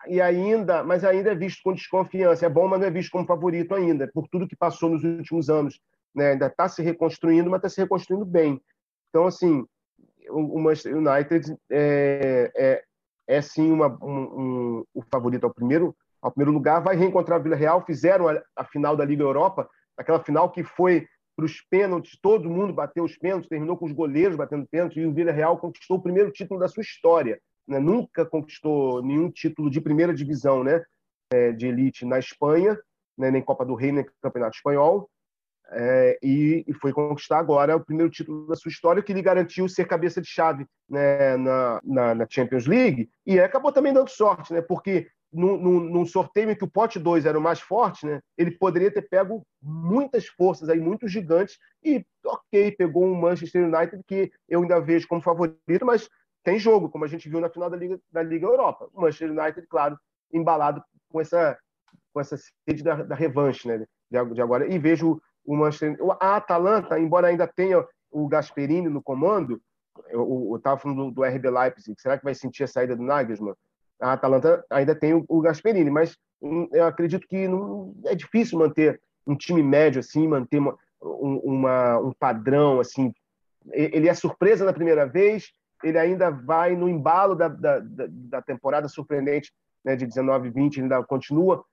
[0.07, 2.45] E ainda, mas ainda é visto com desconfiança.
[2.45, 5.49] É bom, mas não é visto como favorito ainda, por tudo que passou nos últimos
[5.49, 5.81] anos.
[6.15, 6.33] Né?
[6.33, 8.61] Ainda está se reconstruindo, mas está se reconstruindo bem.
[9.09, 9.65] Então, assim,
[10.29, 12.85] o Manchester United é, é,
[13.29, 16.83] é sim uma, um, um, o favorito ao primeiro, ao primeiro lugar.
[16.83, 19.69] Vai reencontrar o Vila Real, fizeram a, a final da Liga Europa
[20.03, 23.93] aquela final que foi para os pênaltis, todo mundo bateu os pênaltis, terminou com os
[23.93, 27.41] goleiros batendo pênaltis, e o Vila Real conquistou o primeiro título da sua história.
[27.67, 27.79] Né?
[27.79, 30.83] Nunca conquistou nenhum título de primeira divisão né?
[31.33, 32.79] É, de elite na Espanha,
[33.17, 33.31] né?
[33.31, 35.09] nem Copa do Rei, nem Campeonato Espanhol.
[35.75, 39.67] É, e, e, foi conquistar agora o primeiro título da sua história, que lhe garantiu
[39.69, 43.09] ser cabeça de chave né, na, na, na, Champions League.
[43.25, 47.25] E acabou também dando sorte, né, porque num, num, sorteio em que o pote 2
[47.25, 52.05] era o mais forte, né, ele poderia ter pego muitas forças, aí, muitos gigantes, e
[52.25, 56.09] ok, pegou um Manchester United que eu ainda vejo como favorito, mas
[56.45, 58.89] tem jogo, como a gente viu na final da Liga, da Liga Europa.
[58.93, 59.99] O Manchester United, claro,
[60.33, 61.57] embalado com essa,
[62.13, 64.67] com essa sede da, da revanche né, de, de agora.
[64.67, 65.97] E vejo o Manchester.
[66.21, 69.61] A Atalanta, embora ainda tenha o Gasperini no comando,
[70.09, 73.55] eu estava falando do, do, RB Leipzig, será que vai sentir a saída do Nagelsmann?
[74.03, 79.01] A Atalanta ainda tem o, Gasperini, mas hum, eu acredito que não, é difícil manter
[79.27, 83.13] um time médio assim, manter uma, um, uma, um padrão assim.
[83.71, 85.53] Ele é surpresa na primeira vez,
[85.85, 89.53] ele ainda vai no embalo da, da, da temporada surpreendente
[89.85, 91.65] né, de 19 e 20, ainda continua.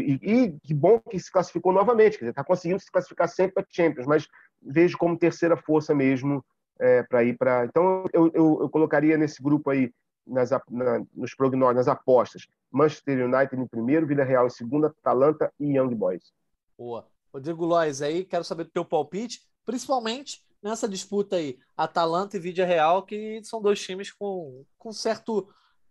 [0.00, 4.06] E, e, que bom que se classificou novamente, está conseguindo se classificar sempre para Champions,
[4.06, 4.26] mas
[4.62, 6.44] vejo como terceira força mesmo
[6.80, 7.64] é, para ir para.
[7.64, 9.90] Então, eu, eu, eu, colocaria nesse grupo aí,
[10.28, 15.52] nas, na, nos prognósticos, nas apostas, Manchester United em primeiro, Vila Real em segundo, Atalanta
[15.58, 16.32] e Young Boys.
[16.76, 17.06] Boa.
[17.32, 22.66] Rodrigo Lois aí, quero saber do teu palpite, principalmente nessa disputa aí, Atalanta e Vídea
[22.66, 25.48] Real, que são dois times com, com certo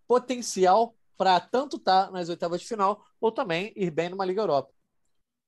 [0.07, 4.41] potencial para tanto estar tá nas oitavas de final ou também ir bem numa Liga
[4.41, 4.71] Europa.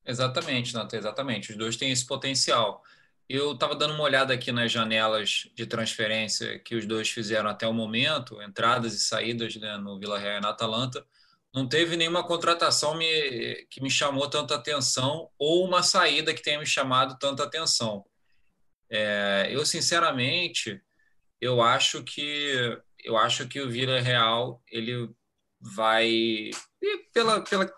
[0.06, 1.52] Exatamente, Nata, exatamente.
[1.52, 2.82] Os dois têm esse potencial.
[3.30, 7.68] Eu estava dando uma olhada aqui nas janelas de transferência que os dois fizeram até
[7.68, 11.06] o momento, entradas e saídas né, no Vila Real e na Atalanta.
[11.54, 16.58] Não teve nenhuma contratação me, que me chamou tanta atenção ou uma saída que tenha
[16.58, 18.04] me chamado tanta atenção.
[18.90, 20.82] É, eu sinceramente,
[21.40, 25.08] eu acho que eu acho que o Vila Real ele
[25.62, 26.50] vai
[27.14, 27.72] pela, pela,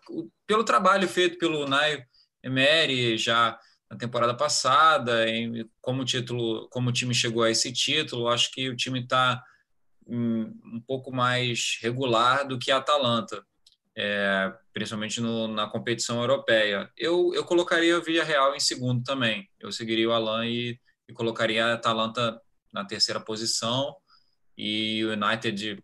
[0.48, 2.04] pelo trabalho feito pelo Naio
[2.42, 3.60] Emery já
[3.92, 8.70] na temporada passada, em, como título, como o time chegou a esse título, acho que
[8.70, 9.44] o time está
[10.08, 13.46] um, um, pouco mais regular do que a Atalanta,
[13.96, 16.90] é, principalmente no, na competição europeia.
[16.98, 19.48] Eu, eu colocaria o Villarreal em segundo também.
[19.60, 20.80] Eu seguiria o Alan e
[21.12, 22.42] e colocaria a Atalanta
[22.74, 23.96] na terceira posição
[24.58, 25.84] e o United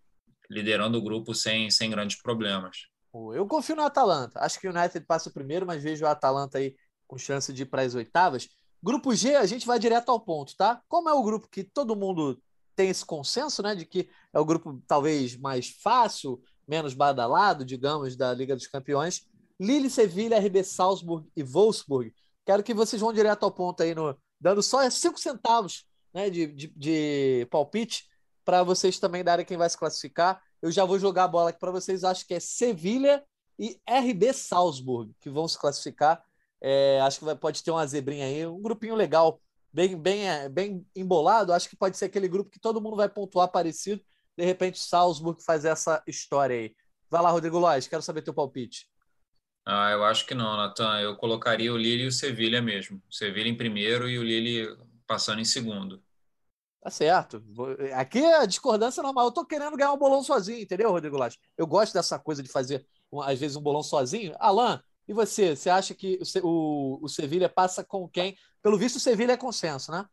[0.50, 2.88] liderando o grupo sem, sem grandes problemas.
[3.34, 4.40] Eu confio no Atalanta.
[4.40, 6.76] Acho que o United passa o primeiro, mas vejo o Atalanta aí
[7.08, 8.50] com chance de ir para as oitavas.
[8.84, 10.82] Grupo G, a gente vai direto ao ponto, tá?
[10.88, 12.42] Como é o grupo que todo mundo
[12.76, 18.16] tem esse consenso, né, de que é o grupo talvez mais fácil, menos badalado, digamos,
[18.16, 19.26] da Liga dos Campeões.
[19.60, 22.14] Lille, Sevilha, RB Salzburg e Wolfsburg.
[22.46, 26.48] Quero que vocês vão direto ao ponto aí no, dando só cinco centavos né, de,
[26.48, 28.06] de, de palpite
[28.46, 30.42] para vocês também darem quem vai se classificar.
[30.62, 32.04] Eu já vou jogar a bola aqui para vocês.
[32.04, 33.24] Acho que é Sevilha
[33.60, 36.24] e RB Salzburg que vão se classificar.
[36.62, 39.42] É, acho que vai, pode ter uma zebrinha aí, um grupinho legal,
[39.72, 41.54] bem, bem, é, bem embolado.
[41.54, 44.02] Acho que pode ser aquele grupo que todo mundo vai pontuar parecido.
[44.38, 46.76] De repente, Salzburg faz essa história aí.
[47.10, 48.88] Vai lá, Rodrigo Lois, quero saber teu palpite.
[49.66, 51.00] Ah, eu acho que não, Natan.
[51.02, 53.02] Eu colocaria o Lille e o Sevilha mesmo.
[53.10, 56.02] O Sevilha em primeiro e o Lille passando em segundo.
[56.82, 57.44] Tá certo.
[57.94, 59.26] Aqui é a discordância normal.
[59.26, 61.38] Eu tô querendo ganhar um bolão sozinho, entendeu, Rodrigo Lage?
[61.58, 62.88] Eu gosto dessa coisa de fazer,
[63.24, 64.34] às vezes, um bolão sozinho.
[64.40, 65.56] Alan, e você?
[65.56, 68.36] Você acha que o, o Sevilha passa com quem?
[68.62, 70.06] Pelo visto, o Sevilha é consenso, né?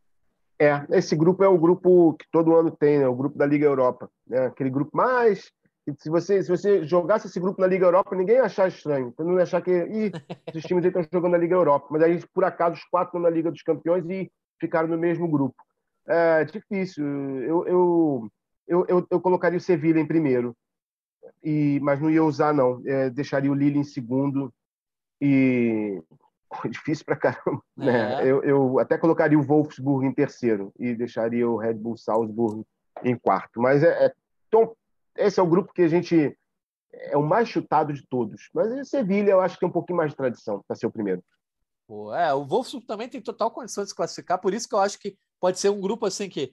[0.57, 3.07] É, esse grupo é o grupo que todo ano tem, né?
[3.07, 4.09] O grupo da Liga Europa.
[4.25, 4.45] Né?
[4.45, 5.51] Aquele grupo mais
[5.99, 9.09] se você, se você jogasse esse grupo na Liga Europa, ninguém ia achar estranho.
[9.09, 10.11] Então não ia achar que Ih,
[10.47, 11.87] esses times aí estão jogando na Liga Europa.
[11.91, 15.27] Mas aí, por acaso, os quatro estão na Liga dos Campeões e ficaram no mesmo
[15.27, 15.55] grupo.
[16.07, 17.05] É difícil.
[17.05, 18.31] Eu, eu,
[18.67, 20.55] eu, eu, eu colocaria o Sevilla em primeiro,
[21.43, 22.81] e, mas não ia usar, não.
[22.85, 24.51] É, deixaria o Lille em segundo.
[25.25, 26.03] E
[26.69, 27.61] difícil pra caramba.
[27.75, 28.23] Né?
[28.23, 28.27] É.
[28.27, 32.63] Eu, eu até colocaria o Wolfsburg em terceiro e deixaria o Red Bull Salzburg
[33.03, 33.59] em quarto.
[33.59, 34.13] Mas é, é
[34.49, 34.75] tão
[35.17, 36.37] esse é o grupo que a gente
[36.91, 38.49] é o mais chutado de todos.
[38.53, 40.91] Mas o Sevilha eu acho que tem um pouquinho mais de tradição para ser o
[40.91, 41.23] primeiro.
[41.87, 44.79] Pô, é, o Wolfsburg também tem total condição de se classificar, por isso que eu
[44.79, 46.51] acho que pode ser um grupo assim que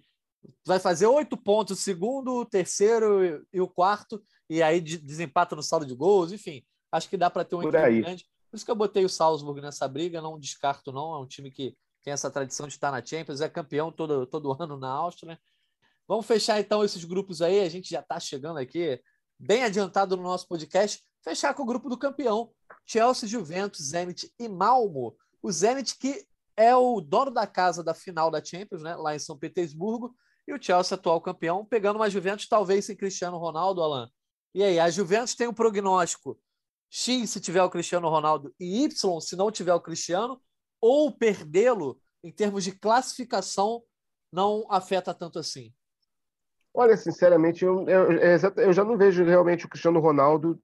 [0.66, 5.62] vai fazer oito pontos, o segundo, o terceiro e o quarto, e aí desempata no
[5.62, 6.62] saldo de gols, enfim.
[6.90, 8.26] Acho que dá para ter um equilíbrio grande.
[8.52, 11.14] Por isso que eu botei o Salzburg nessa briga, não descarto, não.
[11.14, 14.52] É um time que tem essa tradição de estar na Champions, é campeão todo, todo
[14.62, 15.40] ano na Áustria.
[16.06, 17.60] Vamos fechar então esses grupos aí.
[17.60, 19.02] A gente já está chegando aqui,
[19.38, 21.02] bem adiantado no nosso podcast.
[21.24, 22.52] Fechar com o grupo do campeão:
[22.84, 25.16] Chelsea, Juventus, Zenit e Malmo.
[25.42, 29.18] O Zenit, que é o dono da casa da final da Champions, né, lá em
[29.18, 30.14] São Petersburgo,
[30.46, 34.10] e o Chelsea, atual campeão, pegando uma Juventus, talvez sem Cristiano Ronaldo, Alan.
[34.54, 36.38] E aí, a Juventus tem um prognóstico
[36.94, 40.38] X se tiver o Cristiano Ronaldo e Y se não tiver o Cristiano,
[40.78, 43.82] ou perdê-lo em termos de classificação
[44.30, 45.72] não afeta tanto assim?
[46.74, 50.60] Olha, sinceramente, eu, eu, é eu já não vejo realmente o Cristiano Ronaldo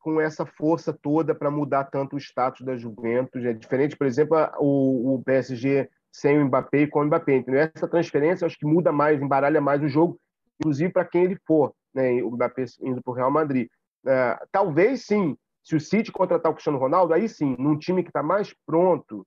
[0.00, 3.44] com essa força toda para mudar tanto o status da Juventus.
[3.44, 7.36] É diferente, por exemplo, o, o PSG sem o Mbappé e com o Mbappé.
[7.36, 10.18] Então, essa transferência acho que muda mais, embaralha mais o jogo,
[10.58, 12.22] inclusive para quem ele for, né?
[12.22, 13.68] o Mbappé indo para o Real Madrid.
[14.04, 18.10] É, talvez sim, se o City contratar o Cristiano Ronaldo, aí sim, num time que
[18.10, 19.26] está mais pronto,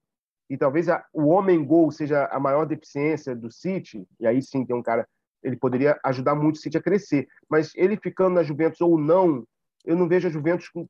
[0.50, 4.66] e talvez a, o homem gol seja a maior deficiência do City, e aí sim
[4.66, 5.08] tem um cara
[5.46, 7.28] ele poderia ajudar muito o City a crescer.
[7.48, 9.46] Mas ele ficando na Juventus ou não,
[9.86, 10.88] eu não vejo a Juventus com...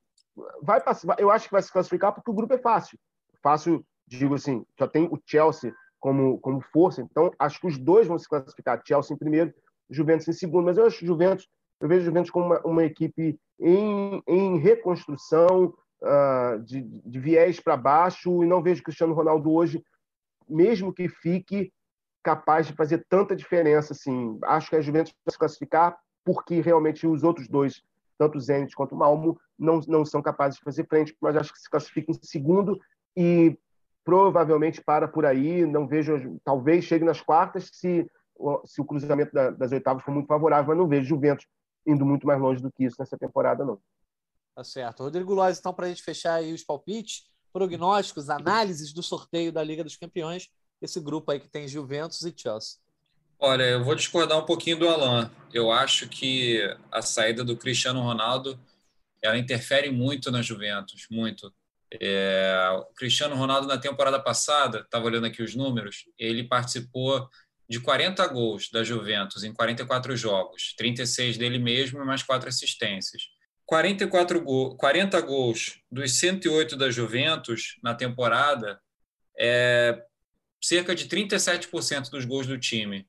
[0.61, 0.81] vai
[1.19, 2.97] eu acho que vai se classificar porque o grupo é fácil.
[3.43, 8.07] Fácil, digo assim, só tem o Chelsea como como força, então acho que os dois
[8.07, 9.51] vão se classificar, Chelsea em primeiro
[9.89, 11.47] Juventus em segundo, mas eu acho Juventus,
[11.81, 17.77] eu vejo Juventus como uma, uma equipe em, em reconstrução, uh, de, de viés para
[17.77, 19.83] baixo, e não vejo Cristiano Ronaldo hoje,
[20.47, 21.71] mesmo que fique
[22.23, 23.93] capaz de fazer tanta diferença.
[23.93, 24.37] Assim.
[24.43, 27.83] Acho que a Juventus vai se classificar porque realmente os outros dois,
[28.17, 31.53] tanto o Zenit quanto o Malmo, não, não são capazes de fazer frente, mas acho
[31.53, 32.79] que se classifica em segundo
[33.15, 33.55] e
[34.03, 35.65] provavelmente para por aí.
[35.65, 38.09] Não vejo, talvez chegue nas quartas se,
[38.65, 41.47] se o cruzamento da, das oitavas for muito favorável, mas não vejo Juventus
[41.85, 43.79] indo muito mais longe do que isso nessa temporada, não.
[44.55, 45.03] Tá certo.
[45.03, 49.63] Rodrigo Lois, então, para a gente fechar aí os palpites, prognósticos, análises do sorteio da
[49.63, 50.49] Liga dos Campeões,
[50.81, 52.79] esse grupo aí que tem Juventus e Chelsea.
[53.39, 55.29] Olha, eu vou discordar um pouquinho do Alan.
[55.53, 56.61] Eu acho que
[56.91, 58.59] a saída do Cristiano Ronaldo
[59.21, 61.53] ela interfere muito na Juventus, muito.
[61.99, 67.29] É, o Cristiano Ronaldo na temporada passada, estava olhando aqui os números, ele participou
[67.67, 73.23] de 40 gols da Juventus em 44 jogos, 36 dele mesmo e mais quatro assistências.
[73.65, 78.79] 44 gol, 40 gols dos 108 da Juventus na temporada
[79.37, 79.99] é
[80.63, 83.07] cerca de 37% dos gols do time.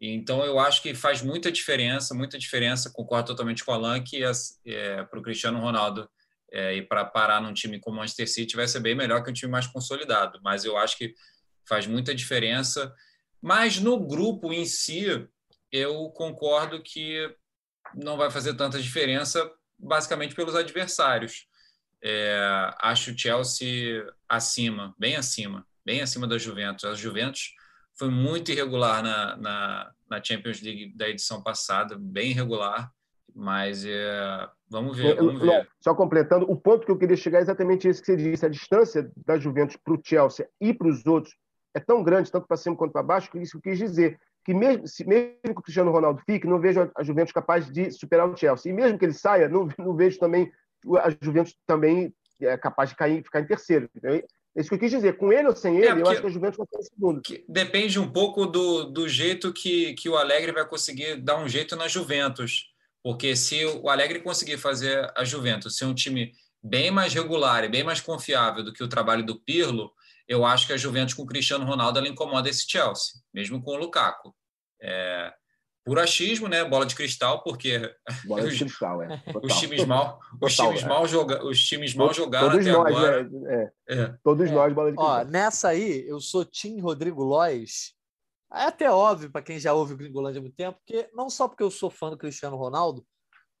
[0.00, 2.90] Então eu acho que faz muita diferença, muita diferença.
[2.92, 4.24] Concordo totalmente com o Alan que
[4.66, 6.08] é, para o Cristiano Ronaldo
[6.50, 9.30] é, e para parar num time como o Manchester City vai ser bem melhor que
[9.30, 10.40] um time mais consolidado.
[10.42, 11.14] Mas eu acho que
[11.68, 12.92] faz muita diferença.
[13.42, 15.28] Mas no grupo em si,
[15.72, 17.28] eu concordo que
[17.94, 21.48] não vai fazer tanta diferença basicamente pelos adversários.
[22.00, 26.84] É, acho o Chelsea acima, bem acima, bem acima da Juventus.
[26.84, 27.52] A Juventus
[27.98, 32.92] foi muito irregular na, na, na Champions League da edição passada, bem irregular,
[33.34, 35.68] mas é, vamos ver, vamos ver.
[35.80, 38.48] Só completando, o ponto que eu queria chegar é exatamente esse que você disse: a
[38.48, 41.34] distância da Juventus para o Chelsea e para os outros
[41.74, 44.18] é tão grande, tanto para cima quanto para baixo, que isso que eu quis dizer
[44.44, 47.90] que mesmo, se, mesmo que o Cristiano Ronaldo fique, não vejo a Juventus capaz de
[47.92, 48.72] superar o Chelsea.
[48.72, 50.50] E mesmo que ele saia, não, não vejo também
[50.98, 53.88] a Juventus também é capaz de cair, ficar em terceiro.
[54.02, 54.24] É
[54.56, 55.16] isso que eu quis dizer.
[55.16, 57.22] Com ele ou sem ele, é eu acho que a Juventus vai ficar em segundo.
[57.48, 61.76] depende um pouco do, do jeito que, que o Alegre vai conseguir dar um jeito
[61.76, 62.72] na Juventus.
[63.02, 67.68] Porque se o Alegre conseguir fazer a Juventus ser um time bem mais regular e
[67.68, 69.92] bem mais confiável do que o trabalho do Pirlo,
[70.28, 73.72] eu acho que a Juventus com o Cristiano Ronaldo ela incomoda esse Chelsea, mesmo com
[73.72, 74.34] o Lukaku.
[74.80, 75.32] É,
[75.84, 76.64] por achismo, né?
[76.64, 77.92] Bola de cristal, porque
[78.26, 79.22] Bola de cristal, é.
[79.42, 80.86] os times mal, os times é.
[80.86, 83.28] mal joga, os times mal jogaram Todos até nós, agora.
[83.28, 83.72] Né?
[83.88, 83.94] É.
[83.94, 84.14] é.
[84.22, 84.52] Todos é.
[84.52, 85.20] nós, bola de cristal.
[85.20, 87.94] Ó, nessa aí, eu sou Tim Rodrigo Lois.
[88.54, 91.48] É até óbvio para quem já ouve o Gringolândia há muito tempo, porque não só
[91.48, 93.04] porque eu sou fã do Cristiano Ronaldo,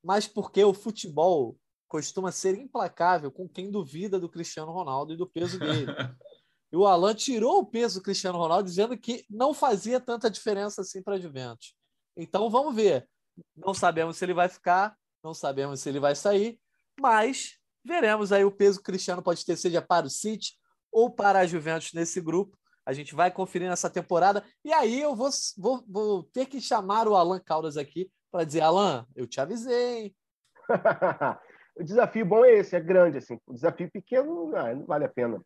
[0.04, 1.56] mas porque o futebol
[1.88, 5.86] costuma ser implacável com quem duvida do Cristiano Ronaldo e do peso dele.
[6.72, 10.80] E o Alan tirou o peso do Cristiano Ronaldo, dizendo que não fazia tanta diferença
[10.80, 11.74] assim para a Juventus.
[12.16, 13.06] Então vamos ver.
[13.54, 16.58] Não sabemos se ele vai ficar, não sabemos se ele vai sair,
[16.98, 20.52] mas veremos aí o peso que o Cristiano pode ter, seja para o City
[20.90, 22.56] ou para a Juventus nesse grupo.
[22.84, 24.44] A gente vai conferir nessa temporada.
[24.64, 28.62] E aí eu vou, vou, vou ter que chamar o Alan Caldas aqui para dizer:
[28.62, 30.14] Alan, eu te avisei.
[31.76, 33.18] o desafio bom é esse, é grande.
[33.18, 33.38] Assim.
[33.46, 35.40] O desafio pequeno não vale a pena.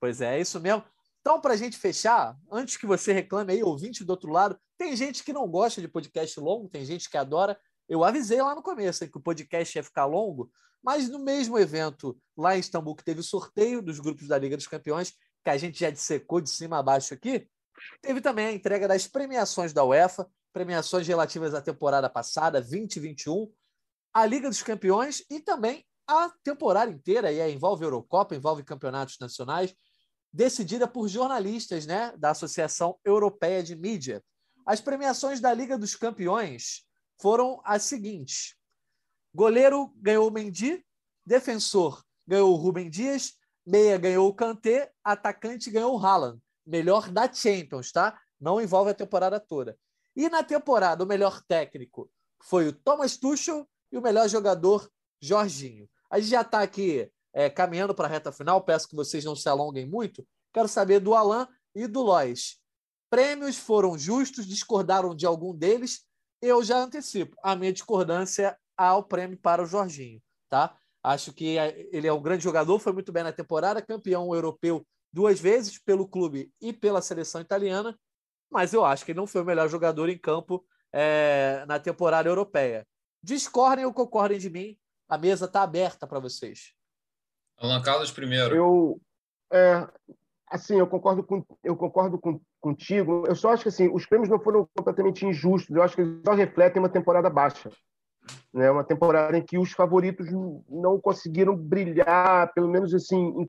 [0.00, 0.84] Pois é, é isso mesmo.
[1.20, 4.94] Então, para a gente fechar, antes que você reclame aí, ouvinte do outro lado, tem
[4.96, 7.58] gente que não gosta de podcast longo, tem gente que adora.
[7.88, 10.50] Eu avisei lá no começo que o podcast ia ficar longo,
[10.82, 14.56] mas no mesmo evento lá em Istambul, que teve o sorteio dos grupos da Liga
[14.56, 15.12] dos Campeões,
[15.44, 17.48] que a gente já dissecou de cima a baixo aqui,
[18.00, 23.52] teve também a entrega das premiações da UEFA, premiações relativas à temporada passada, 2021,
[24.14, 29.18] a Liga dos Campeões e também a temporada inteira, e aí envolve Eurocopa, envolve campeonatos
[29.20, 29.74] nacionais,
[30.32, 34.22] decidida por jornalistas né, da Associação Europeia de Mídia.
[34.66, 36.84] As premiações da Liga dos Campeões
[37.20, 38.54] foram as seguintes:
[39.34, 40.84] goleiro ganhou o Mendy,
[41.24, 43.32] defensor ganhou o Rubem Dias,
[43.66, 46.38] meia ganhou o Kanté, atacante ganhou o Haaland.
[46.66, 48.20] Melhor da Champions, tá?
[48.38, 49.78] Não envolve a temporada toda.
[50.14, 52.10] E na temporada, o melhor técnico
[52.42, 55.88] foi o Thomas Tuchel e o melhor jogador, Jorginho.
[56.10, 59.36] A gente já está aqui é, caminhando para a reta final, peço que vocês não
[59.36, 60.26] se alonguem muito.
[60.52, 62.58] Quero saber do Alan e do Lois.
[63.10, 66.04] Prêmios foram justos, discordaram de algum deles.
[66.42, 70.76] Eu já antecipo a minha discordância ao prêmio para o Jorginho, tá?
[71.02, 74.86] Acho que é, ele é um grande jogador, foi muito bem na temporada, campeão europeu
[75.12, 77.98] duas vezes pelo clube e pela seleção italiana,
[78.50, 82.28] mas eu acho que ele não foi o melhor jogador em campo é, na temporada
[82.28, 82.86] europeia.
[83.22, 86.74] Discordem ou concordem de mim, a mesa está aberta para vocês.
[87.58, 88.54] Alan Carlos primeiro.
[88.54, 89.00] Eu,
[89.52, 89.86] é,
[90.48, 93.24] assim, eu concordo com, eu concordo com, contigo.
[93.26, 95.74] Eu só acho que assim, os prêmios não foram completamente injustos.
[95.74, 97.70] Eu acho que eles só refletem uma temporada baixa.
[98.52, 98.70] Né?
[98.70, 100.26] Uma temporada em que os favoritos
[100.68, 103.46] não conseguiram brilhar, pelo menos assim,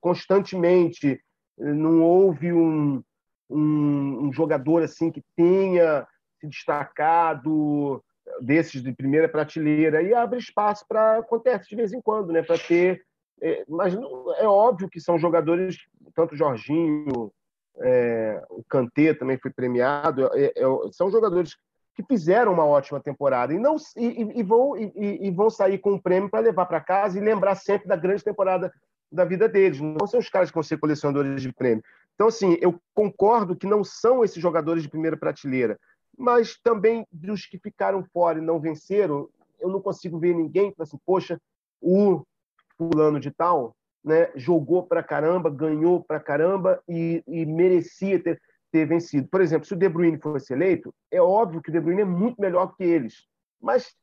[0.00, 1.20] constantemente.
[1.58, 3.02] Não houve um,
[3.50, 6.06] um, um jogador assim que tenha
[6.40, 8.02] se destacado
[8.40, 12.42] desses de primeira prateleira e abre espaço para acontece de vez em quando, né?
[12.42, 13.02] Para ter,
[13.40, 13.94] é, mas
[14.38, 15.76] é óbvio que são jogadores
[16.14, 17.32] tanto Jorginho,
[17.78, 21.56] é, o Kanté também foi premiado, é, é, são jogadores
[21.94, 24.92] que fizeram uma ótima temporada e não e, e vão e,
[25.26, 28.24] e, vão sair com um prêmio para levar para casa e lembrar sempre da grande
[28.24, 28.72] temporada
[29.10, 29.80] da vida deles.
[29.80, 31.84] Não são os caras que vão ser colecionadores de prêmio.
[32.14, 35.78] Então, assim, eu concordo que não são esses jogadores de primeira prateleira,
[36.16, 39.28] mas também dos que ficaram fora e não venceram,
[39.60, 41.40] eu não consigo ver ninguém que assim, poxa,
[41.80, 42.24] o
[42.78, 48.84] fulano de tal né, jogou para caramba, ganhou para caramba e, e merecia ter, ter
[48.84, 49.26] vencido.
[49.28, 52.04] Por exemplo, se o De Bruyne fosse eleito, é óbvio que o De Bruyne é
[52.04, 53.26] muito melhor que eles.
[53.60, 53.94] Mas,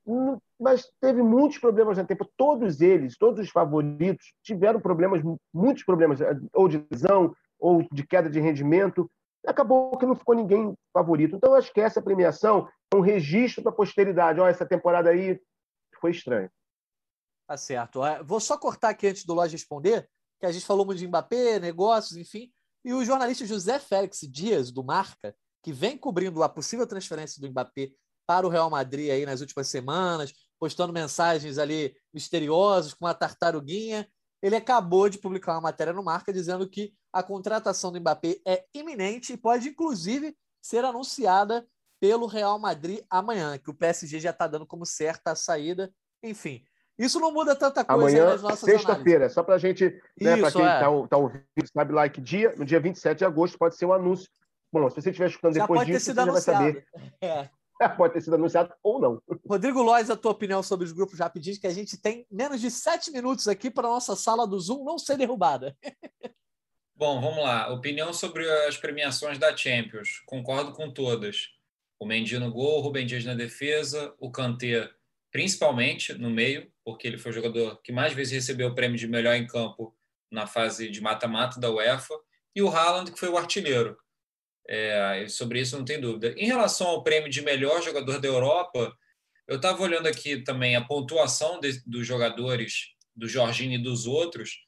[0.60, 2.28] mas teve muitos problemas na tempo.
[2.36, 5.22] Todos eles, todos os favoritos, tiveram problemas,
[5.54, 6.20] muitos problemas,
[6.52, 9.10] ou de lesão, ou de queda de rendimento.
[9.46, 11.36] Acabou que não ficou ninguém favorito.
[11.36, 14.40] Então, acho que essa premiação é um registro para a posteridade.
[14.40, 15.40] Olha, essa temporada aí
[16.00, 16.50] foi estranha.
[17.52, 17.99] Tá certo.
[18.24, 21.60] Vou só cortar aqui antes do Loja responder, que a gente falou muito de Mbappé,
[21.60, 22.49] negócios, enfim.
[22.82, 27.49] E o jornalista José Félix Dias, do Marca, que vem cobrindo a possível transferência do
[27.49, 27.91] Mbappé
[28.26, 34.10] para o Real Madrid aí nas últimas semanas, postando mensagens ali misteriosas com uma tartaruguinha,
[34.41, 38.64] ele acabou de publicar uma matéria no Marca dizendo que a contratação do Mbappé é
[38.74, 41.68] iminente e pode inclusive ser anunciada
[41.99, 45.93] pelo Real Madrid amanhã, que o PSG já está dando como certa a saída.
[46.24, 46.64] Enfim,
[47.06, 49.86] isso não muda tanta coisa Amanhã, nas nossas sexta-feira, só para a gente,
[50.20, 51.08] né, para quem está é.
[51.08, 51.43] tá ouvindo,
[51.74, 54.30] sabe lá que dia, no dia 27 de agosto pode ser o um anúncio.
[54.72, 56.86] Bom, se você estiver escutando já depois disso, você já vai saber.
[57.20, 57.49] É.
[57.97, 59.22] Pode ter sido anunciado ou não.
[59.49, 62.70] Rodrigo Lois, a tua opinião sobre os grupos rapidinho, que a gente tem menos de
[62.70, 65.76] sete minutos aqui para a nossa sala do Zoom não ser derrubada.
[66.95, 67.74] Bom, vamos lá.
[67.74, 70.22] Opinião sobre as premiações da Champions.
[70.28, 71.49] Concordo com todas.
[71.99, 74.89] O Mendy no gol, o Rubem Dias na defesa, o Kanté
[75.32, 79.08] principalmente no meio, porque ele foi o jogador que mais vezes recebeu o prêmio de
[79.08, 79.96] melhor em campo
[80.32, 82.16] na fase de mata-mata da UEFA,
[82.56, 83.98] e o Haaland, que foi o artilheiro.
[84.68, 86.34] É, sobre isso não tem dúvida.
[86.38, 88.96] Em relação ao prêmio de melhor jogador da Europa,
[89.48, 94.60] eu estava olhando aqui também a pontuação de, dos jogadores, do Jorginho e dos outros,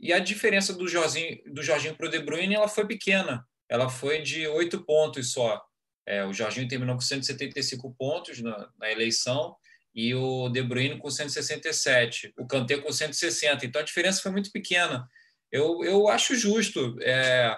[0.00, 3.46] e a diferença do Jorginho, do Jorginho para o De Bruyne ela foi pequena.
[3.68, 5.64] Ela foi de oito pontos só.
[6.06, 9.56] É, o Jorginho terminou com 175 pontos na, na eleição
[9.94, 13.64] e o De Bruyne com 167, o Kanté com 160.
[13.64, 15.08] Então a diferença foi muito pequena.
[15.52, 17.56] Eu, eu acho justo, é,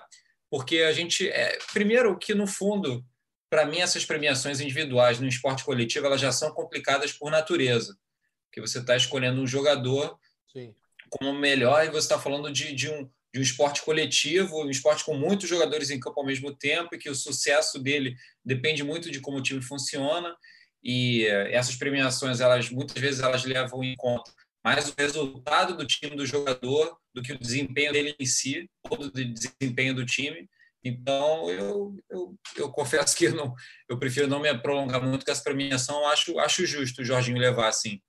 [0.51, 1.28] porque a gente.
[1.28, 3.03] É, primeiro, que no fundo,
[3.49, 7.97] para mim, essas premiações individuais no esporte coletivo elas já são complicadas por natureza.
[8.47, 10.18] Porque você está escolhendo um jogador
[10.53, 10.74] Sim.
[11.09, 15.05] como melhor e você está falando de, de, um, de um esporte coletivo, um esporte
[15.05, 18.14] com muitos jogadores em campo ao mesmo tempo e que o sucesso dele
[18.45, 20.37] depende muito de como o time funciona
[20.87, 24.30] e eh, essas premiações elas muitas vezes elas levam em conta
[24.64, 28.97] mais o resultado do time do jogador do que o desempenho dele em si ou
[28.97, 30.49] do desempenho do time.
[30.84, 33.53] Então eu, eu, eu confesso que não
[33.89, 36.07] eu prefiro não me prolongar muito com essa premiação.
[36.07, 38.01] Acho acho justo o Jorginho levar assim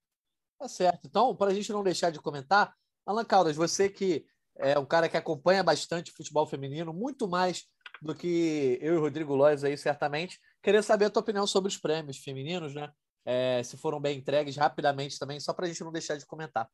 [0.60, 1.08] tá certo.
[1.08, 2.76] Então para a gente não deixar de comentar
[3.08, 4.24] Alan Caldas você que
[4.56, 7.66] é um cara que acompanha bastante futebol feminino muito mais
[8.02, 11.70] do que eu e o Rodrigo Lois aí certamente Queria saber a tua opinião sobre
[11.70, 12.90] os prêmios femininos, né?
[13.26, 16.68] É, se foram bem entregues rapidamente também, só para a gente não deixar de comentar.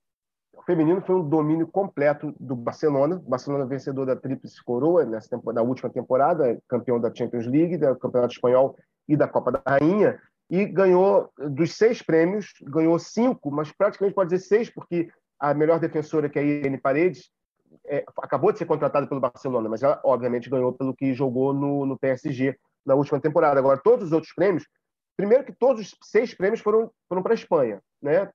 [0.51, 3.17] O feminino foi um domínio completo do Barcelona.
[3.17, 8.33] O Barcelona vencedor da Tríplice Coroa nessa última temporada, campeão da Champions League, do Campeonato
[8.33, 8.75] Espanhol
[9.07, 10.19] e da Copa da Rainha.
[10.49, 15.07] E ganhou, dos seis prêmios, ganhou cinco, mas praticamente pode dizer seis, porque
[15.39, 17.29] a melhor defensora, que é a Irene Paredes,
[17.85, 21.85] é, acabou de ser contratada pelo Barcelona, mas ela, obviamente, ganhou pelo que jogou no,
[21.85, 23.59] no PSG na última temporada.
[23.59, 24.65] Agora, todos os outros prêmios,
[25.15, 28.29] primeiro que todos os seis prêmios foram, foram para a Espanha, né?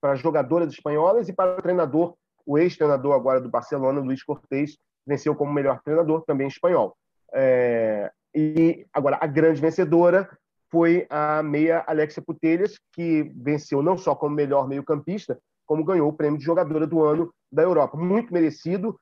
[0.00, 2.14] Para jogadoras espanholas e para o treinador,
[2.46, 6.96] o ex-treinador agora do Barcelona, Luiz Cortez, venceu como melhor treinador, também espanhol.
[7.32, 10.28] É, e agora, a grande vencedora
[10.70, 16.12] foi a meia Alexia Putelhas, que venceu não só como melhor meio-campista, como ganhou o
[16.12, 17.96] prêmio de jogadora do ano da Europa.
[17.96, 18.98] Muito merecido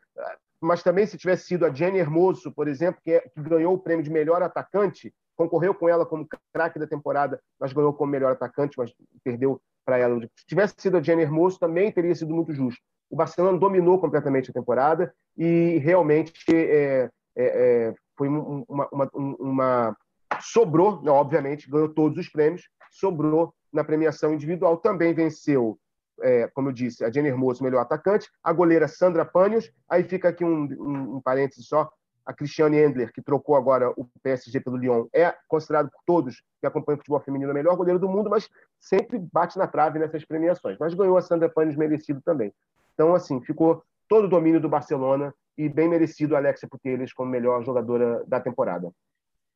[0.62, 3.78] mas também se tivesse sido a Jenny Hermoso, por exemplo, que, é, que ganhou o
[3.78, 8.32] prêmio de melhor atacante, concorreu com ela como craque da temporada, mas ganhou como melhor
[8.32, 8.92] atacante, mas
[9.24, 10.20] perdeu para ela.
[10.20, 12.80] Se tivesse sido a Jenny Hermoso, também teria sido muito justo.
[13.10, 19.96] O Barcelona dominou completamente a temporada e realmente é, é, é, foi uma, uma, uma
[20.40, 24.76] sobrou, né, obviamente, ganhou todos os prêmios, sobrou na premiação individual.
[24.76, 25.78] Também venceu,
[26.20, 29.70] é, como eu disse, a Jenny Hermoso, melhor atacante, a goleira Sandra Panios.
[29.88, 31.90] Aí fica aqui um, um, um parênteses só:
[32.24, 36.66] a Cristiane Endler, que trocou agora o PSG pelo Lyon, é considerado por todos que
[36.66, 38.48] acompanham o futebol feminino a melhor goleira do mundo, mas
[38.78, 40.76] sempre bate na trave nessas premiações.
[40.78, 42.52] Mas ganhou a Sandra Panios merecido também.
[42.94, 47.30] Então, assim, ficou todo o domínio do Barcelona e bem merecido a Alexia Putellas como
[47.30, 48.90] melhor jogadora da temporada.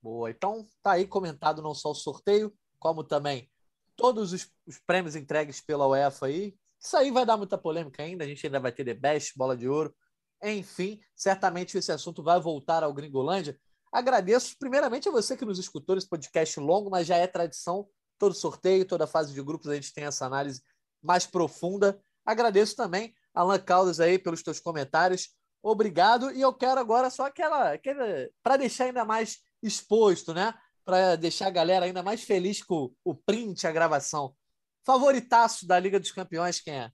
[0.03, 0.31] Boa.
[0.31, 3.49] Então, tá aí comentado não só o sorteio, como também
[3.97, 6.55] todos os, os, prêmios entregues pela UEFA aí.
[6.81, 8.25] Isso aí vai dar muita polêmica ainda.
[8.25, 9.95] A gente ainda vai ter The Best, Bola de Ouro.
[10.43, 13.59] Enfim, certamente esse assunto vai voltar ao Gringolândia.
[13.91, 17.89] Agradeço primeiramente a você que nos escutou nesse podcast longo, mas já é tradição.
[18.19, 20.63] Todo sorteio, toda fase de grupos, a gente tem essa análise
[21.03, 21.99] mais profunda.
[22.25, 25.31] Agradeço também, Alan Caldas, aí, pelos teus comentários.
[25.63, 26.31] Obrigado.
[26.31, 27.73] E eu quero agora só aquela.
[27.73, 30.55] aquela para deixar ainda mais exposto, né?
[30.87, 34.33] Para deixar a galera ainda mais feliz com o print, a gravação.
[34.85, 36.91] Favoritaço da Liga dos Campeões, quem é?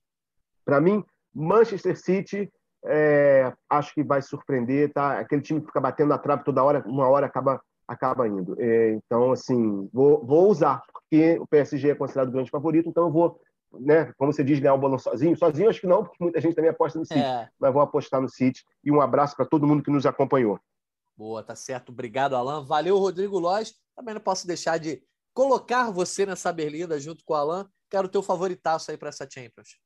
[0.65, 2.51] Para mim, Manchester City.
[2.85, 5.21] É, acho que vai surpreender, tá?
[5.21, 8.57] Aquele time que fica batendo na trave toda hora, uma hora acaba acaba indo.
[8.59, 13.05] É, então, assim, vou, vou usar, porque o PSG é considerado o grande favorito, então
[13.05, 13.39] eu vou
[13.81, 15.37] né, como você diz, ganhar o bolão sozinho.
[15.37, 17.21] Sozinho acho que não, porque muita gente também aposta no City.
[17.21, 17.49] É.
[17.59, 18.65] Mas vou apostar no City.
[18.85, 20.59] E um abraço para todo mundo que nos acompanhou.
[21.17, 21.91] Boa, tá certo.
[21.91, 22.65] Obrigado, Alan.
[22.65, 23.75] Valeu, Rodrigo Lois.
[23.95, 25.03] Também não posso deixar de
[25.35, 27.69] colocar você nessa berlinda junto com o Alan.
[27.91, 29.79] Quero o teu favoritaço aí para essa Champions.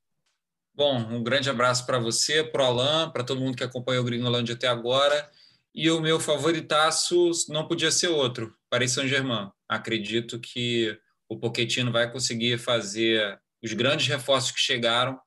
[0.74, 4.06] Bom, um grande abraço para você, para o Alan, para todo mundo que acompanhou o
[4.06, 5.30] Gringolândia até agora.
[5.74, 9.50] E o meu favoritaço não podia ser outro, Paris Saint-Germain.
[9.68, 10.98] Acredito que
[11.28, 15.20] o Pochettino vai conseguir fazer os grandes reforços que chegaram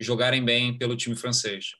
[0.00, 1.72] jogarem bem pelo time francês.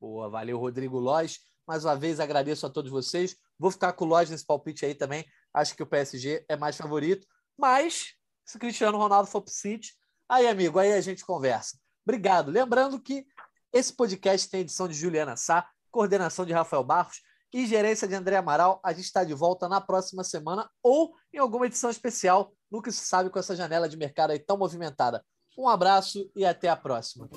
[0.00, 1.40] Boa, valeu, Rodrigo Lois.
[1.66, 3.36] Mais uma vez agradeço a todos vocês.
[3.58, 5.24] Vou ficar com o Lois nesse palpite aí também.
[5.52, 7.26] Acho que o PSG é mais favorito.
[7.56, 9.94] Mas, se o Cristiano Ronaldo for para o City,
[10.28, 11.78] aí, amigo, aí a gente conversa.
[12.06, 12.50] Obrigado.
[12.50, 13.26] Lembrando que
[13.72, 17.20] esse podcast tem edição de Juliana Sá, coordenação de Rafael Barros
[17.52, 18.80] e gerência de André Amaral.
[18.84, 23.04] A gente está de volta na próxima semana ou em alguma edição especial Nunca se
[23.04, 25.24] sabe com essa janela de mercado aí tão movimentada.
[25.58, 27.28] Um abraço e até a próxima.